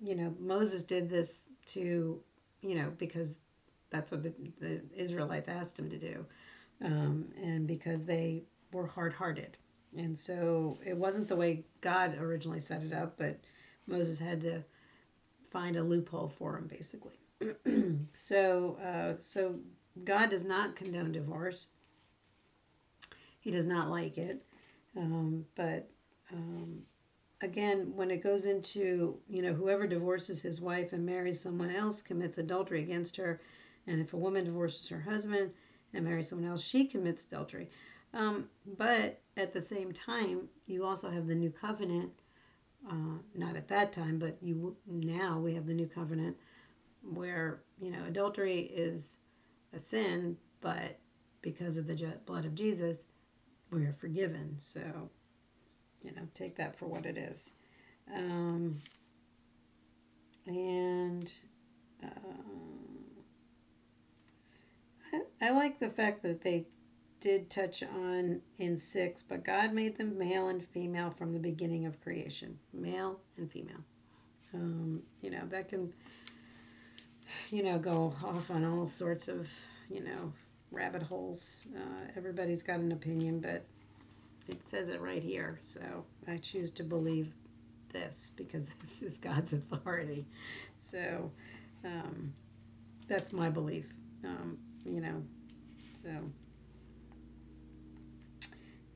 you 0.00 0.14
know, 0.14 0.34
Moses 0.38 0.82
did 0.82 1.08
this 1.08 1.48
to, 1.66 2.20
you 2.60 2.74
know, 2.74 2.92
because 2.98 3.36
that's 3.90 4.10
what 4.10 4.22
the, 4.22 4.32
the 4.60 4.82
Israelites 4.96 5.48
asked 5.48 5.78
him 5.78 5.90
to 5.90 5.98
do, 5.98 6.24
um, 6.84 7.26
and 7.42 7.66
because 7.66 8.04
they 8.04 8.42
were 8.72 8.86
hard 8.86 9.12
hearted. 9.12 9.56
And 9.96 10.18
so 10.18 10.78
it 10.84 10.96
wasn't 10.96 11.28
the 11.28 11.36
way 11.36 11.64
God 11.80 12.16
originally 12.18 12.60
set 12.60 12.82
it 12.82 12.92
up, 12.92 13.18
but 13.18 13.38
Moses 13.86 14.18
had 14.18 14.40
to 14.42 14.62
find 15.50 15.76
a 15.76 15.82
loophole 15.82 16.32
for 16.38 16.56
him, 16.56 16.66
basically. 16.66 17.18
so, 18.14 18.78
uh, 18.82 19.20
so 19.20 19.56
God 20.04 20.30
does 20.30 20.44
not 20.44 20.76
condone 20.76 21.12
divorce. 21.12 21.66
He 23.42 23.50
does 23.52 23.66
not 23.66 23.90
like 23.90 24.18
it. 24.18 24.42
Um, 24.96 25.46
but 25.56 25.90
um, 26.32 26.82
again, 27.42 27.94
when 27.96 28.10
it 28.10 28.22
goes 28.22 28.46
into, 28.46 29.18
you 29.28 29.42
know, 29.42 29.52
whoever 29.52 29.86
divorces 29.86 30.42
his 30.42 30.60
wife 30.60 30.92
and 30.94 31.04
marries 31.04 31.40
someone 31.40 31.70
else 31.70 32.02
commits 32.02 32.38
adultery 32.38 32.82
against 32.82 33.16
her. 33.16 33.40
And 33.86 34.00
if 34.00 34.14
a 34.14 34.18
woman 34.18 34.44
divorces 34.44 34.88
her 34.88 35.00
husband 35.00 35.52
and 35.94 36.04
marries 36.04 36.28
someone 36.28 36.50
else, 36.50 36.62
she 36.62 36.86
commits 36.86 37.24
adultery. 37.26 37.68
Um, 38.14 38.48
but 38.78 39.20
at 39.36 39.52
the 39.52 39.60
same 39.60 39.92
time, 39.92 40.48
you 40.66 40.84
also 40.84 41.10
have 41.10 41.26
the 41.26 41.34
new 41.34 41.50
covenant. 41.50 42.12
Uh, 42.88 43.18
not 43.34 43.56
at 43.56 43.68
that 43.68 43.92
time, 43.92 44.18
but 44.18 44.36
you 44.42 44.76
now 44.86 45.38
we 45.38 45.54
have 45.54 45.66
the 45.66 45.74
new 45.74 45.86
covenant 45.86 46.36
where 47.02 47.62
you 47.80 47.90
know 47.90 48.04
adultery 48.06 48.60
is 48.60 49.18
a 49.72 49.80
sin, 49.80 50.36
but 50.60 50.98
because 51.42 51.76
of 51.76 51.86
the 51.86 52.14
blood 52.26 52.44
of 52.44 52.54
Jesus, 52.54 53.04
we 53.72 53.84
are 53.84 53.96
forgiven. 54.00 54.56
So, 54.58 54.80
you 56.02 56.12
know, 56.12 56.22
take 56.34 56.56
that 56.56 56.78
for 56.78 56.86
what 56.86 57.06
it 57.06 57.16
is. 57.16 57.50
Um, 58.14 58.80
and 60.46 61.32
uh, 62.04 62.08
I, 65.12 65.46
I 65.46 65.50
like 65.50 65.80
the 65.80 65.88
fact 65.88 66.22
that 66.22 66.42
they 66.42 66.66
did 67.20 67.48
touch 67.48 67.82
on 67.82 68.40
in 68.58 68.76
six, 68.76 69.22
but 69.22 69.44
God 69.44 69.72
made 69.72 69.96
them 69.96 70.18
male 70.18 70.48
and 70.48 70.62
female 70.62 71.14
from 71.16 71.32
the 71.32 71.38
beginning 71.38 71.86
of 71.86 72.00
creation, 72.02 72.58
male 72.72 73.20
and 73.38 73.50
female. 73.50 73.84
Um, 74.52 75.02
you 75.22 75.30
know, 75.30 75.46
that 75.50 75.68
can, 75.68 75.92
you 77.50 77.62
know, 77.62 77.78
go 77.78 78.12
off 78.24 78.50
on 78.50 78.64
all 78.64 78.88
sorts 78.88 79.28
of, 79.28 79.48
you 79.88 80.02
know, 80.02 80.32
rabbit 80.72 81.02
holes. 81.02 81.56
Uh, 81.76 82.10
everybody's 82.16 82.62
got 82.62 82.80
an 82.80 82.92
opinion, 82.92 83.40
but 83.40 83.64
it 84.48 84.66
says 84.66 84.88
it 84.88 85.00
right 85.00 85.22
here. 85.22 85.60
So 85.62 85.80
I 86.26 86.38
choose 86.38 86.70
to 86.72 86.82
believe 86.82 87.32
this 87.92 88.30
because 88.36 88.64
this 88.80 89.02
is 89.02 89.18
God's 89.18 89.52
authority. 89.52 90.26
So 90.80 91.30
um, 91.84 92.32
that's 93.06 93.32
my 93.32 93.50
belief. 93.50 93.86
Um, 94.24 94.58
you 94.84 95.00
know, 95.00 95.22
so 96.02 96.10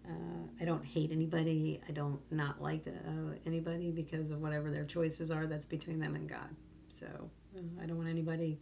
uh, 0.09 0.47
I 0.61 0.64
don't 0.64 0.85
hate 0.85 1.11
anybody. 1.12 1.80
I 1.88 1.92
don't 1.92 2.21
not 2.30 2.62
like 2.62 2.87
uh, 2.87 3.35
anybody 3.45 3.90
because 3.90 4.30
of 4.30 4.40
whatever 4.40 4.71
their 4.71 4.85
choices 4.85 5.30
are. 5.30 5.47
That's 5.47 5.66
between 5.66 5.99
them 5.99 6.14
and 6.14 6.28
God. 6.28 6.49
So 6.88 7.06
uh, 7.56 7.83
I 7.83 7.87
don't 7.87 7.97
want 7.97 8.09
anybody 8.09 8.59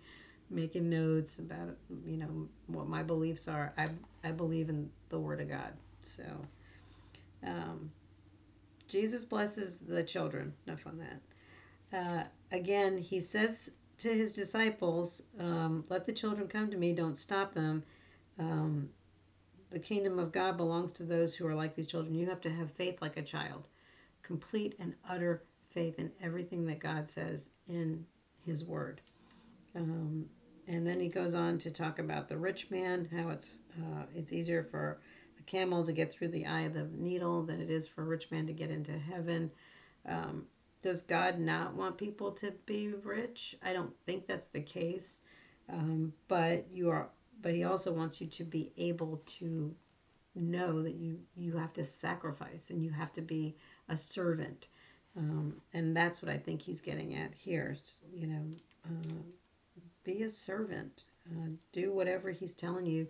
making 0.50 0.88
notes 0.88 1.38
about 1.38 1.76
you 2.06 2.16
know 2.16 2.48
what 2.66 2.88
my 2.88 3.02
beliefs 3.02 3.48
are. 3.48 3.72
I 3.76 3.86
I 4.22 4.32
believe 4.32 4.68
in 4.68 4.90
the 5.08 5.18
Word 5.18 5.40
of 5.40 5.48
God. 5.48 5.72
So 6.02 6.24
um, 7.46 7.90
Jesus 8.88 9.24
blesses 9.24 9.80
the 9.80 10.02
children. 10.02 10.52
Enough 10.66 10.86
on 10.86 10.98
that. 10.98 11.96
Uh, 11.96 12.24
again, 12.52 12.98
he 12.98 13.20
says 13.20 13.70
to 13.98 14.08
his 14.08 14.32
disciples, 14.32 15.22
um, 15.38 15.84
"Let 15.88 16.06
the 16.06 16.12
children 16.12 16.48
come 16.48 16.70
to 16.70 16.76
me. 16.76 16.92
Don't 16.92 17.18
stop 17.18 17.54
them." 17.54 17.82
Um, 18.38 18.88
the 19.70 19.78
kingdom 19.78 20.18
of 20.18 20.32
God 20.32 20.56
belongs 20.56 20.92
to 20.92 21.02
those 21.02 21.34
who 21.34 21.46
are 21.46 21.54
like 21.54 21.74
these 21.74 21.86
children. 21.86 22.14
You 22.14 22.28
have 22.28 22.40
to 22.42 22.50
have 22.50 22.70
faith 22.70 23.02
like 23.02 23.16
a 23.16 23.22
child, 23.22 23.64
complete 24.22 24.76
and 24.78 24.94
utter 25.08 25.42
faith 25.70 25.98
in 25.98 26.12
everything 26.22 26.66
that 26.66 26.78
God 26.78 27.10
says 27.10 27.50
in 27.68 28.06
His 28.46 28.64
Word. 28.64 29.00
Um, 29.74 30.26
and 30.66 30.86
then 30.86 31.00
he 31.00 31.08
goes 31.08 31.34
on 31.34 31.58
to 31.58 31.70
talk 31.70 31.98
about 31.98 32.28
the 32.28 32.36
rich 32.36 32.70
man, 32.70 33.08
how 33.14 33.30
it's 33.30 33.52
uh, 33.78 34.04
it's 34.14 34.32
easier 34.32 34.64
for 34.64 34.98
a 35.38 35.42
camel 35.42 35.84
to 35.84 35.92
get 35.92 36.12
through 36.12 36.28
the 36.28 36.46
eye 36.46 36.62
of 36.62 36.74
the 36.74 36.88
needle 36.92 37.42
than 37.42 37.60
it 37.60 37.70
is 37.70 37.86
for 37.86 38.02
a 38.02 38.06
rich 38.06 38.30
man 38.30 38.46
to 38.46 38.52
get 38.52 38.70
into 38.70 38.92
heaven. 38.92 39.50
Um, 40.08 40.44
does 40.82 41.02
God 41.02 41.38
not 41.38 41.74
want 41.74 41.98
people 41.98 42.32
to 42.32 42.52
be 42.66 42.88
rich? 42.88 43.56
I 43.62 43.72
don't 43.72 43.92
think 44.06 44.26
that's 44.26 44.48
the 44.48 44.60
case. 44.60 45.22
Um, 45.68 46.12
but 46.28 46.66
you 46.70 46.90
are 46.90 47.08
but 47.40 47.54
he 47.54 47.64
also 47.64 47.92
wants 47.92 48.20
you 48.20 48.26
to 48.26 48.44
be 48.44 48.72
able 48.76 49.22
to 49.26 49.74
know 50.34 50.82
that 50.82 50.94
you 50.94 51.18
you 51.36 51.56
have 51.56 51.72
to 51.74 51.84
sacrifice 51.84 52.70
and 52.70 52.82
you 52.82 52.90
have 52.90 53.12
to 53.12 53.22
be 53.22 53.54
a 53.88 53.96
servant 53.96 54.66
um, 55.16 55.54
and 55.72 55.96
that's 55.96 56.20
what 56.20 56.30
i 56.30 56.36
think 56.36 56.60
he's 56.60 56.80
getting 56.80 57.14
at 57.14 57.32
here 57.34 57.76
you 58.12 58.26
know 58.26 58.42
uh, 58.86 59.22
be 60.04 60.22
a 60.22 60.28
servant 60.28 61.04
uh, 61.30 61.48
do 61.72 61.92
whatever 61.92 62.30
he's 62.30 62.54
telling 62.54 62.86
you 62.86 63.06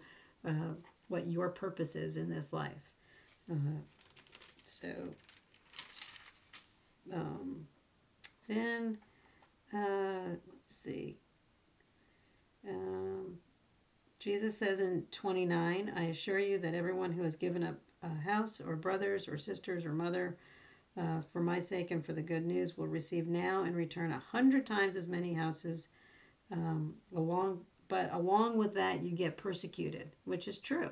uh, 0.47 0.75
what 1.09 1.27
your 1.27 1.49
purpose 1.49 1.97
is 1.97 2.17
in 2.17 2.31
this 2.31 2.53
life 2.53 2.91
uh, 3.51 3.81
so 4.63 4.89
um, 7.13 7.67
then 8.49 8.97
uh, 9.75 10.31
let's 10.49 10.75
see 10.75 11.17
um, 12.69 13.39
Jesus 14.19 14.57
says 14.57 14.81
in 14.81 15.05
29, 15.11 15.93
I 15.95 16.05
assure 16.05 16.39
you 16.39 16.59
that 16.59 16.75
everyone 16.75 17.13
who 17.13 17.23
has 17.25 17.37
given 17.37 17.63
up 17.63 17.75
a 18.03 18.09
house 18.09 18.59
or 18.59 18.75
brothers 18.75 19.29
or 19.29 19.37
sisters 19.37 19.85
or 19.85 19.93
mother 19.93 20.39
uh, 20.99 21.21
for 21.33 21.43
my 21.43 21.59
sake 21.59 21.91
and 21.91 22.05
for 22.05 22.15
the 22.15 22.23
good 22.23 22.47
news 22.47 22.79
will 22.79 22.87
receive 22.87 23.27
now 23.27 23.65
in 23.65 23.75
return 23.75 24.13
a 24.13 24.19
hundred 24.19 24.65
times 24.67 24.97
as 24.97 25.09
many 25.09 25.35
houses. 25.35 25.89
Um, 26.55 26.95
along, 27.17 27.61
but 27.89 28.13
along 28.13 28.57
with 28.57 28.75
that, 28.75 29.03
you 29.03 29.11
get 29.11 29.37
persecuted, 29.37 30.09
which 30.25 30.47
is 30.47 30.59
true. 30.59 30.91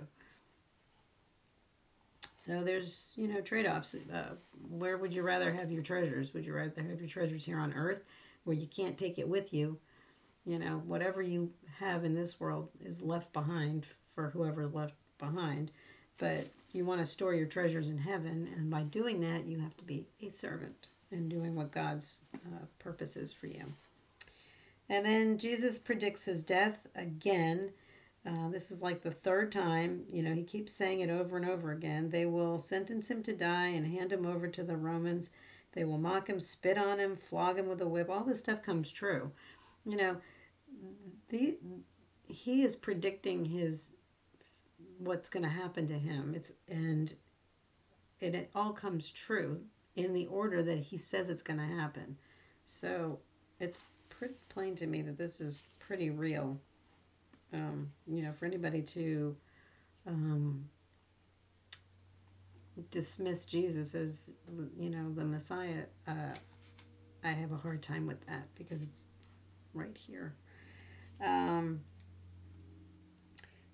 So 2.36 2.64
there's, 2.64 3.10
you 3.14 3.28
know, 3.28 3.40
trade 3.40 3.66
offs. 3.66 3.94
Uh, 3.94 4.34
where 4.68 4.98
would 4.98 5.14
you 5.14 5.22
rather 5.22 5.52
have 5.52 5.70
your 5.70 5.84
treasures? 5.84 6.34
Would 6.34 6.44
you 6.44 6.52
rather 6.52 6.82
have 6.82 6.98
your 6.98 7.08
treasures 7.08 7.44
here 7.44 7.60
on 7.60 7.72
earth 7.74 8.02
where 8.42 8.56
you 8.56 8.66
can't 8.66 8.98
take 8.98 9.20
it 9.20 9.28
with 9.28 9.54
you? 9.54 9.78
You 10.44 10.58
know, 10.58 10.82
whatever 10.84 11.22
you 11.22 11.52
have 11.78 12.04
in 12.04 12.16
this 12.16 12.40
world 12.40 12.68
is 12.84 13.00
left 13.00 13.32
behind 13.32 13.86
for 14.16 14.30
whoever 14.30 14.62
is 14.64 14.74
left 14.74 14.94
behind. 15.18 15.70
But 16.18 16.48
you 16.72 16.84
want 16.84 17.00
to 17.00 17.06
store 17.06 17.34
your 17.34 17.46
treasures 17.46 17.90
in 17.90 17.98
heaven, 17.98 18.48
and 18.56 18.68
by 18.68 18.82
doing 18.82 19.20
that, 19.20 19.46
you 19.46 19.60
have 19.60 19.76
to 19.76 19.84
be 19.84 20.06
a 20.20 20.30
servant 20.30 20.88
and 21.12 21.30
doing 21.30 21.54
what 21.54 21.70
God's 21.70 22.22
uh, 22.34 22.64
purpose 22.80 23.16
is 23.16 23.32
for 23.32 23.46
you. 23.46 23.72
And 24.92 25.06
then 25.06 25.38
Jesus 25.38 25.78
predicts 25.78 26.22
his 26.22 26.42
death 26.42 26.86
again. 26.94 27.70
Uh, 28.26 28.50
this 28.50 28.70
is 28.70 28.82
like 28.82 29.00
the 29.00 29.10
third 29.10 29.50
time. 29.50 30.04
You 30.12 30.22
know, 30.22 30.34
he 30.34 30.42
keeps 30.42 30.74
saying 30.74 31.00
it 31.00 31.08
over 31.08 31.38
and 31.38 31.48
over 31.48 31.72
again. 31.72 32.10
They 32.10 32.26
will 32.26 32.58
sentence 32.58 33.10
him 33.10 33.22
to 33.22 33.32
die 33.32 33.68
and 33.68 33.86
hand 33.86 34.12
him 34.12 34.26
over 34.26 34.48
to 34.48 34.62
the 34.62 34.76
Romans. 34.76 35.30
They 35.72 35.84
will 35.84 35.96
mock 35.96 36.28
him, 36.28 36.38
spit 36.40 36.76
on 36.76 36.98
him, 36.98 37.16
flog 37.16 37.58
him 37.58 37.68
with 37.68 37.80
a 37.80 37.88
whip. 37.88 38.10
All 38.10 38.22
this 38.22 38.40
stuff 38.40 38.62
comes 38.62 38.92
true. 38.92 39.32
You 39.86 39.96
know, 39.96 40.16
the, 41.30 41.56
he 42.26 42.62
is 42.62 42.76
predicting 42.76 43.46
his 43.46 43.94
what's 44.98 45.30
going 45.30 45.44
to 45.44 45.48
happen 45.48 45.86
to 45.86 45.98
him. 45.98 46.34
It's 46.36 46.52
and 46.68 47.10
it, 48.20 48.34
it 48.34 48.50
all 48.54 48.74
comes 48.74 49.10
true 49.10 49.58
in 49.96 50.12
the 50.12 50.26
order 50.26 50.62
that 50.62 50.80
he 50.80 50.98
says 50.98 51.30
it's 51.30 51.40
going 51.40 51.60
to 51.60 51.76
happen. 51.80 52.18
So 52.66 53.18
it's 53.58 53.84
pretty 54.22 54.34
plain 54.50 54.76
to 54.76 54.86
me 54.86 55.02
that 55.02 55.18
this 55.18 55.40
is 55.40 55.62
pretty 55.80 56.10
real. 56.10 56.56
Um, 57.52 57.90
you 58.06 58.22
know, 58.22 58.32
for 58.32 58.46
anybody 58.46 58.80
to 58.80 59.36
um, 60.06 60.64
dismiss 62.92 63.46
Jesus 63.46 63.96
as, 63.96 64.30
you 64.78 64.90
know, 64.90 65.12
the 65.12 65.24
Messiah, 65.24 65.82
uh, 66.06 66.34
I 67.24 67.30
have 67.30 67.50
a 67.50 67.56
hard 67.56 67.82
time 67.82 68.06
with 68.06 68.24
that 68.28 68.46
because 68.54 68.80
it's 68.80 69.02
right 69.74 69.96
here. 69.96 70.36
Um, 71.20 71.80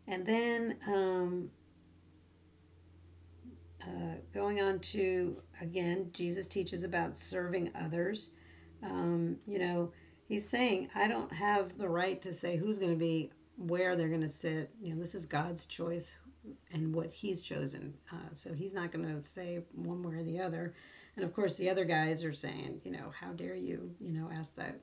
and 0.07 0.25
then 0.25 0.79
um, 0.87 1.51
uh, 3.83 4.15
going 4.33 4.63
on 4.63 4.79
to, 4.79 5.43
again, 5.61 6.09
Jesus 6.15 6.47
teaches 6.47 6.85
about 6.85 7.19
serving 7.19 7.71
others. 7.79 8.31
Um, 8.83 9.37
you 9.47 9.59
know, 9.59 9.93
he's 10.29 10.49
saying, 10.49 10.91
I 10.95 11.09
don't 11.09 11.33
have 11.33 11.77
the 11.79 11.89
right 11.89 12.21
to 12.23 12.33
say 12.33 12.57
who's 12.57 12.79
going 12.79 12.93
to 12.93 12.99
be 12.99 13.31
where 13.57 13.97
they're 13.97 14.09
going 14.09 14.21
to 14.21 14.29
sit. 14.29 14.71
You 14.81 14.95
know, 14.95 15.01
this 15.01 15.15
is 15.15 15.27
God's 15.27 15.67
choice 15.67 16.17
and 16.73 16.95
what 16.95 17.11
he's 17.11 17.43
chosen. 17.43 17.95
Uh, 18.13 18.33
so 18.33 18.55
he's 18.55 18.75
not 18.75 18.93
going 18.93 19.05
to 19.05 19.29
say 19.29 19.61
one 19.73 20.03
way 20.03 20.15
or 20.15 20.23
the 20.23 20.41
other. 20.41 20.75
And 21.17 21.25
of 21.25 21.35
course, 21.35 21.57
the 21.57 21.71
other 21.71 21.85
guys 21.85 22.25
are 22.25 22.33
saying, 22.33 22.81
you 22.85 22.93
know, 22.93 23.13
how 23.19 23.33
dare 23.33 23.57
you, 23.57 23.91
you 24.01 24.13
know, 24.13 24.31
ask 24.33 24.55
that 24.57 24.79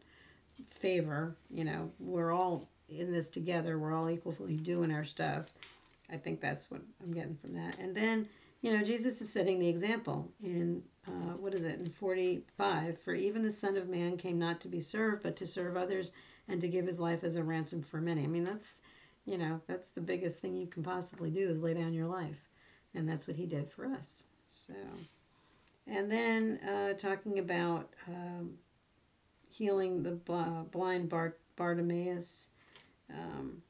favor. 0.70 1.38
You 1.50 1.64
know, 1.64 1.92
we're 2.00 2.32
all 2.32 2.68
in 2.90 3.12
this 3.12 3.30
together. 3.30 3.80
We're 3.80 3.94
all 3.94 4.10
equally 4.10 4.58
doing 4.58 4.92
our 4.92 5.06
stuff. 5.06 5.46
I 6.12 6.18
think 6.18 6.42
that's 6.42 6.70
what 6.70 6.82
I'm 7.02 7.14
getting 7.14 7.38
from 7.38 7.54
that. 7.54 7.80
And 7.80 7.96
then, 7.96 8.28
you 8.62 8.76
know, 8.76 8.84
Jesus 8.84 9.22
is 9.22 9.32
setting 9.32 9.60
the 9.60 9.68
example 9.68 10.30
in, 10.44 10.84
uh, 11.08 11.34
what 11.38 11.54
is 11.54 11.64
it, 11.64 11.80
in 11.80 11.90
45? 11.90 13.00
For 13.02 13.14
even 13.14 13.44
the 13.44 13.52
Son 13.52 13.78
of 13.78 13.90
Man 13.90 14.18
came 14.18 14.40
not 14.40 14.62
to 14.62 14.68
be 14.68 14.80
served, 14.82 15.24
but 15.24 15.36
to 15.38 15.48
serve 15.48 15.78
others 15.78 16.12
and 16.48 16.60
to 16.62 16.68
give 16.68 16.86
his 16.86 17.00
life 17.00 17.24
as 17.24 17.36
a 17.36 17.44
ransom 17.44 17.82
for 17.82 18.02
many. 18.02 18.24
I 18.24 18.28
mean, 18.28 18.44
that's, 18.44 18.82
you 19.26 19.38
know, 19.38 19.62
that's 19.68 19.92
the 19.92 20.02
biggest 20.02 20.42
thing 20.42 20.56
you 20.56 20.68
can 20.68 20.84
possibly 20.84 21.30
do 21.30 21.50
is 21.50 21.62
lay 21.62 21.74
down 21.74 21.94
your 21.94 22.08
life. 22.08 22.50
And 22.94 23.08
that's 23.08 23.28
what 23.28 23.36
he 23.36 23.46
did 23.46 23.70
for 23.70 23.86
us. 23.86 24.24
So, 24.48 24.74
and 25.88 26.12
then 26.12 26.60
uh, 26.68 26.94
talking 26.94 27.40
about 27.40 27.90
um, 28.08 28.58
healing 29.50 30.04
the 30.04 30.12
blind 30.72 31.10
Bart- 31.10 31.40
Bartimaeus. 31.56 32.50
Um, 33.14 33.62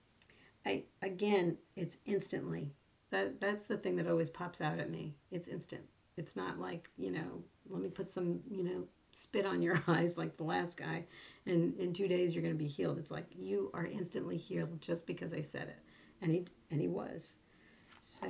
I 0.65 0.83
again, 1.01 1.57
it's 1.75 1.97
instantly. 2.05 2.71
That 3.11 3.39
that's 3.39 3.65
the 3.65 3.77
thing 3.77 3.95
that 3.97 4.07
always 4.07 4.29
pops 4.29 4.61
out 4.61 4.79
at 4.79 4.89
me. 4.89 5.15
It's 5.31 5.47
instant. 5.47 5.83
It's 6.17 6.35
not 6.35 6.59
like 6.59 6.89
you 6.97 7.11
know, 7.11 7.43
let 7.69 7.81
me 7.81 7.89
put 7.89 8.09
some 8.09 8.39
you 8.49 8.63
know 8.63 8.83
spit 9.13 9.45
on 9.45 9.61
your 9.61 9.81
eyes 9.87 10.17
like 10.17 10.37
the 10.37 10.43
last 10.43 10.77
guy, 10.77 11.03
and 11.45 11.77
in 11.79 11.93
two 11.93 12.07
days 12.07 12.33
you're 12.33 12.43
going 12.43 12.53
to 12.53 12.63
be 12.63 12.67
healed. 12.67 12.97
It's 12.97 13.11
like 13.11 13.25
you 13.37 13.71
are 13.73 13.85
instantly 13.85 14.37
healed 14.37 14.81
just 14.81 15.05
because 15.05 15.33
I 15.33 15.41
said 15.41 15.69
it, 15.69 15.79
and 16.21 16.31
he 16.31 16.45
and 16.71 16.79
he 16.79 16.87
was. 16.87 17.37
So, 18.01 18.27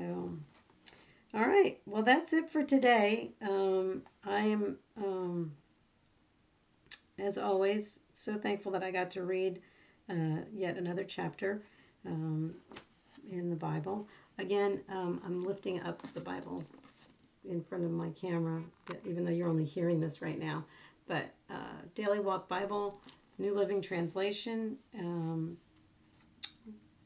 all 1.33 1.41
right. 1.45 1.79
Well, 1.85 2.03
that's 2.03 2.31
it 2.31 2.49
for 2.49 2.63
today. 2.63 3.31
Um, 3.41 4.03
I 4.23 4.39
am, 4.39 4.77
um, 4.97 5.51
as 7.19 7.37
always, 7.37 7.99
so 8.13 8.37
thankful 8.37 8.71
that 8.71 8.83
I 8.83 8.91
got 8.91 9.11
to 9.11 9.23
read 9.23 9.61
uh, 10.09 10.43
yet 10.53 10.77
another 10.77 11.03
chapter 11.03 11.61
um, 12.05 12.53
in 13.29 13.49
the 13.49 13.55
Bible. 13.55 14.07
Again, 14.37 14.79
um, 14.89 15.21
I'm 15.25 15.43
lifting 15.43 15.81
up 15.81 16.01
the 16.13 16.21
Bible 16.21 16.63
in 17.49 17.63
front 17.63 17.83
of 17.83 17.91
my 17.91 18.09
camera, 18.09 18.63
even 19.05 19.25
though 19.25 19.31
you're 19.31 19.47
only 19.47 19.65
hearing 19.65 19.99
this 19.99 20.21
right 20.21 20.39
now. 20.39 20.65
But 21.07 21.25
uh, 21.49 21.81
Daily 21.93 22.19
Walk 22.19 22.49
Bible, 22.49 22.99
New 23.37 23.53
Living 23.53 23.81
Translation. 23.81 24.77
Um, 24.97 25.57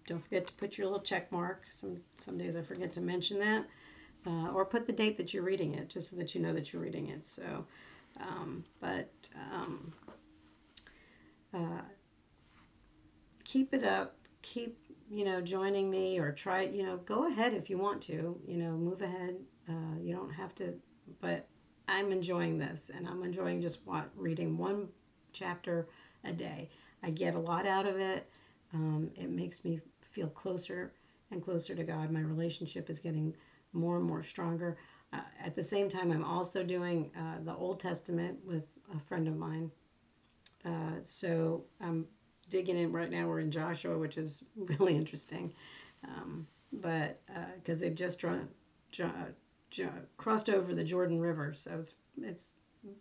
don't 0.09 0.23
forget 0.23 0.47
to 0.47 0.53
put 0.53 0.77
your 0.77 0.87
little 0.87 1.01
check 1.01 1.31
mark. 1.31 1.65
Some 1.71 1.97
some 2.17 2.37
days 2.37 2.55
I 2.55 2.63
forget 2.63 2.91
to 2.93 3.01
mention 3.01 3.39
that, 3.39 3.65
uh, 4.25 4.49
or 4.51 4.65
put 4.65 4.87
the 4.87 4.93
date 4.93 5.17
that 5.17 5.33
you're 5.33 5.43
reading 5.43 5.75
it, 5.75 5.87
just 5.87 6.09
so 6.09 6.15
that 6.15 6.33
you 6.33 6.41
know 6.41 6.51
that 6.53 6.73
you're 6.73 6.81
reading 6.81 7.09
it. 7.09 7.27
So, 7.27 7.65
um, 8.19 8.63
but 8.81 9.11
um, 9.53 9.93
uh, 11.53 11.81
keep 13.43 13.73
it 13.73 13.83
up. 13.83 14.15
Keep 14.41 14.77
you 15.11 15.25
know 15.25 15.41
joining 15.41 15.91
me 15.91 16.17
or 16.17 16.31
try 16.31 16.63
you 16.63 16.83
know 16.83 16.97
go 16.97 17.27
ahead 17.27 17.53
if 17.53 17.69
you 17.69 17.77
want 17.77 18.01
to. 18.03 18.35
You 18.47 18.57
know 18.57 18.71
move 18.71 19.03
ahead. 19.03 19.35
Uh, 19.69 19.99
you 20.01 20.15
don't 20.15 20.18
have 20.39 20.55
to, 20.55 20.73
but 21.21 21.47
I'm 21.87 22.11
enjoying 22.11 22.57
this 22.57 22.91
and 22.95 23.07
I'm 23.07 23.23
enjoying 23.23 23.61
just 23.61 23.85
what, 23.85 24.09
reading 24.15 24.57
one 24.57 24.87
chapter 25.33 25.87
a 26.23 26.31
day. 26.31 26.69
I 27.03 27.09
get 27.09 27.35
a 27.35 27.39
lot 27.39 27.65
out 27.65 27.87
of 27.87 27.97
it. 27.97 28.29
Um, 28.73 29.09
it 29.15 29.29
makes 29.29 29.63
me 29.65 29.79
feel 30.01 30.27
closer 30.27 30.93
and 31.31 31.43
closer 31.43 31.75
to 31.75 31.83
God. 31.83 32.11
My 32.11 32.21
relationship 32.21 32.89
is 32.89 32.99
getting 32.99 33.35
more 33.73 33.97
and 33.97 34.05
more 34.05 34.23
stronger. 34.23 34.77
Uh, 35.13 35.21
at 35.43 35.55
the 35.55 35.63
same 35.63 35.89
time, 35.89 36.11
I'm 36.11 36.23
also 36.23 36.63
doing 36.63 37.11
uh, 37.17 37.43
the 37.43 37.55
Old 37.55 37.79
Testament 37.79 38.37
with 38.45 38.65
a 38.95 38.99
friend 38.99 39.27
of 39.27 39.35
mine. 39.37 39.71
Uh, 40.65 40.99
so 41.03 41.63
I'm 41.81 42.05
digging 42.49 42.77
in 42.77 42.91
right 42.91 43.09
now. 43.09 43.27
We're 43.27 43.39
in 43.39 43.51
Joshua, 43.51 43.97
which 43.97 44.17
is 44.17 44.43
really 44.55 44.95
interesting. 44.95 45.53
Um, 46.03 46.47
but 46.71 47.21
because 47.55 47.79
uh, 47.79 47.85
they've 47.85 47.95
just 47.95 48.19
drawn, 48.19 48.47
drawn, 48.91 49.33
crossed 50.17 50.49
over 50.49 50.73
the 50.73 50.83
Jordan 50.83 51.19
River, 51.19 51.53
so 51.55 51.79
it's 51.79 51.95
it's 52.21 52.49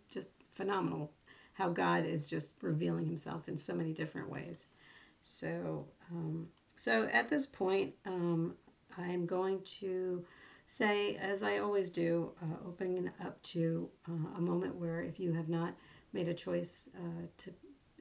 just 0.09 0.29
phenomenal 0.55 1.11
how 1.53 1.69
God 1.69 2.05
is 2.05 2.27
just 2.27 2.51
revealing 2.61 3.05
Himself 3.05 3.47
in 3.47 3.57
so 3.57 3.73
many 3.73 3.93
different 3.93 4.29
ways. 4.29 4.67
So 5.23 5.85
um, 6.11 6.47
so 6.77 7.09
at 7.11 7.29
this 7.29 7.45
point, 7.45 7.93
um, 8.05 8.55
I'm 8.97 9.25
going 9.25 9.61
to 9.79 10.25
say, 10.67 11.15
as 11.15 11.43
I 11.43 11.57
always 11.57 11.89
do, 11.89 12.31
uh, 12.41 12.67
opening 12.67 13.09
up 13.25 13.41
to 13.43 13.89
uh, 14.07 14.37
a 14.37 14.41
moment 14.41 14.75
where 14.75 15.01
if 15.01 15.19
you 15.19 15.33
have 15.33 15.49
not 15.49 15.73
made 16.13 16.27
a 16.27 16.33
choice 16.33 16.87
uh, 16.95 17.25
to 17.37 17.51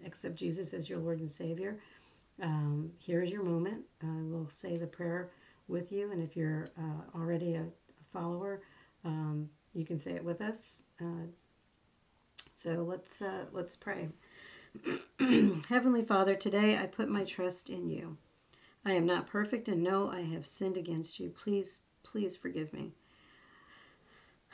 accept 0.06 0.36
Jesus 0.36 0.74
as 0.74 0.88
your 0.88 0.98
Lord 0.98 1.18
and 1.20 1.30
Savior, 1.30 1.78
um, 2.42 2.90
here's 2.98 3.30
your 3.30 3.42
moment. 3.42 3.82
Uh, 4.02 4.22
we'll 4.24 4.48
say 4.48 4.76
the 4.76 4.86
prayer 4.86 5.30
with 5.66 5.90
you, 5.90 6.12
and 6.12 6.20
if 6.20 6.36
you're 6.36 6.70
uh, 6.78 7.18
already 7.18 7.54
a, 7.54 7.64
follower, 8.12 8.60
um, 9.04 9.48
you 9.74 9.84
can 9.84 9.98
say 9.98 10.12
it 10.12 10.24
with 10.24 10.40
us. 10.40 10.82
Uh, 11.00 11.26
so 12.56 12.84
let's 12.88 13.22
uh, 13.22 13.44
let's 13.52 13.76
pray. 13.76 14.08
Heavenly 15.68 16.02
Father, 16.02 16.34
today 16.34 16.76
I 16.76 16.86
put 16.86 17.08
my 17.08 17.24
trust 17.24 17.70
in 17.70 17.88
you. 17.88 18.16
I 18.84 18.92
am 18.92 19.06
not 19.06 19.26
perfect 19.26 19.68
and 19.68 19.82
know 19.82 20.08
I 20.10 20.20
have 20.20 20.46
sinned 20.46 20.76
against 20.76 21.18
you. 21.18 21.30
Please, 21.30 21.80
please 22.02 22.36
forgive 22.36 22.72
me. 22.72 22.92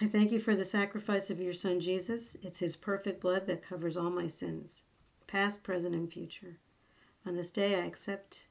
I 0.00 0.06
thank 0.06 0.32
you 0.32 0.40
for 0.40 0.56
the 0.56 0.64
sacrifice 0.64 1.30
of 1.30 1.40
your 1.40 1.52
Son 1.52 1.78
Jesus. 1.78 2.36
It's 2.42 2.58
his 2.58 2.74
perfect 2.74 3.20
blood 3.20 3.46
that 3.46 3.62
covers 3.62 3.96
all 3.96 4.10
my 4.10 4.26
sins, 4.26 4.82
past, 5.26 5.62
present, 5.62 5.94
and 5.94 6.12
future. 6.12 6.58
On 7.24 7.36
this 7.36 7.52
day, 7.52 7.76
I 7.80 7.86
accept 7.86 8.44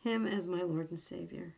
him 0.00 0.26
as 0.26 0.46
my 0.46 0.62
Lord 0.62 0.90
and 0.90 0.98
Savior, 0.98 1.54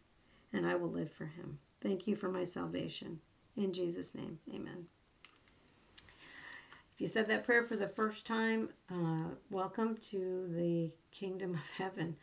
and 0.52 0.66
I 0.66 0.74
will 0.74 0.90
live 0.90 1.10
for 1.10 1.26
him. 1.26 1.58
Thank 1.84 2.06
you 2.06 2.16
for 2.16 2.30
my 2.30 2.44
salvation. 2.44 3.20
In 3.58 3.70
Jesus' 3.70 4.14
name, 4.14 4.38
amen. 4.54 4.86
If 6.94 7.00
you 7.00 7.06
said 7.06 7.28
that 7.28 7.44
prayer 7.44 7.62
for 7.62 7.76
the 7.76 7.88
first 7.88 8.24
time, 8.24 8.70
uh, 8.90 9.34
welcome 9.50 9.98
to 10.10 10.48
the 10.56 10.90
kingdom 11.10 11.52
of 11.52 11.70
heaven 11.76 12.16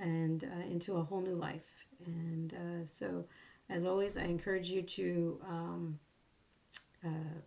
and 0.00 0.42
uh, 0.42 0.66
into 0.68 0.96
a 0.96 1.02
whole 1.02 1.20
new 1.20 1.36
life. 1.36 1.86
And 2.04 2.54
uh, 2.54 2.84
so 2.84 3.24
as 3.70 3.84
always, 3.84 4.16
I 4.16 4.22
encourage 4.22 4.68
you 4.68 4.82
to 4.82 5.40
um, 5.48 5.98
uh, 7.06 7.38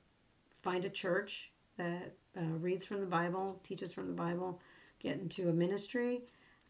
find 0.61 0.85
a 0.85 0.89
church 0.89 1.51
that 1.77 2.13
uh, 2.37 2.43
reads 2.61 2.85
from 2.85 3.01
the 3.01 3.05
Bible, 3.05 3.59
teaches 3.63 3.91
from 3.91 4.07
the 4.07 4.13
Bible, 4.13 4.61
get 4.99 5.19
into 5.19 5.49
a 5.49 5.53
ministry, 5.53 6.21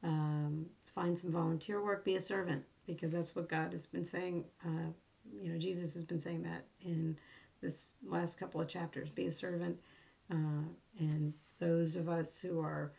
um, 0.03 0.65
find 0.95 1.17
some 1.17 1.31
volunteer 1.31 1.83
work, 1.83 2.03
be 2.03 2.15
a 2.15 2.21
servant, 2.21 2.63
because 2.87 3.11
that's 3.11 3.35
what 3.35 3.49
God 3.49 3.73
has 3.73 3.85
been 3.85 4.05
saying. 4.05 4.45
Uh, 4.65 4.91
you 5.41 5.51
know, 5.51 5.59
Jesus 5.59 5.93
has 5.93 6.03
been 6.03 6.19
saying 6.19 6.43
that 6.43 6.65
in 6.81 7.17
this 7.61 7.97
last 8.05 8.39
couple 8.39 8.61
of 8.61 8.67
chapters 8.67 9.09
be 9.09 9.27
a 9.27 9.31
servant. 9.31 9.77
Uh, 10.31 10.63
and 10.99 11.33
those 11.59 11.95
of 11.95 12.09
us 12.09 12.39
who 12.39 12.59
are 12.59 12.91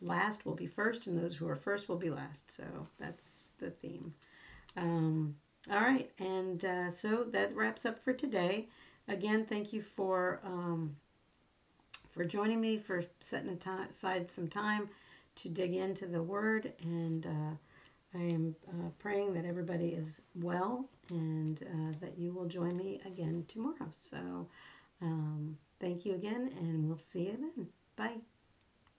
last 0.00 0.44
will 0.44 0.54
be 0.54 0.66
first, 0.66 1.06
and 1.06 1.18
those 1.18 1.34
who 1.34 1.48
are 1.48 1.56
first 1.56 1.88
will 1.88 1.96
be 1.96 2.10
last. 2.10 2.50
So 2.50 2.64
that's 2.98 3.52
the 3.58 3.70
theme. 3.70 4.12
Um, 4.76 5.34
all 5.70 5.80
right, 5.80 6.10
and 6.18 6.64
uh, 6.64 6.90
so 6.90 7.24
that 7.30 7.54
wraps 7.54 7.86
up 7.86 8.02
for 8.02 8.12
today. 8.12 8.66
Again, 9.08 9.44
thank 9.44 9.72
you 9.72 9.82
for 9.82 10.40
um, 10.44 10.96
for 12.10 12.24
joining 12.24 12.60
me, 12.60 12.78
for 12.78 13.04
setting 13.20 13.58
aside 13.90 14.30
some 14.30 14.48
time 14.48 14.88
to 15.36 15.48
dig 15.48 15.74
into 15.74 16.06
the 16.06 16.22
Word, 16.22 16.72
and 16.82 17.26
uh, 17.26 17.56
I 18.14 18.22
am 18.34 18.54
uh, 18.68 18.90
praying 18.98 19.34
that 19.34 19.44
everybody 19.44 19.88
is 19.88 20.20
well 20.34 20.88
and 21.10 21.60
uh, 21.62 21.98
that 22.00 22.18
you 22.18 22.32
will 22.32 22.46
join 22.46 22.76
me 22.76 23.00
again 23.06 23.44
tomorrow. 23.48 23.90
So, 23.92 24.48
um, 25.00 25.56
thank 25.80 26.04
you 26.04 26.14
again, 26.14 26.52
and 26.58 26.88
we'll 26.88 26.98
see 26.98 27.22
you 27.22 27.36
then. 27.56 27.66
Bye. 27.96 28.20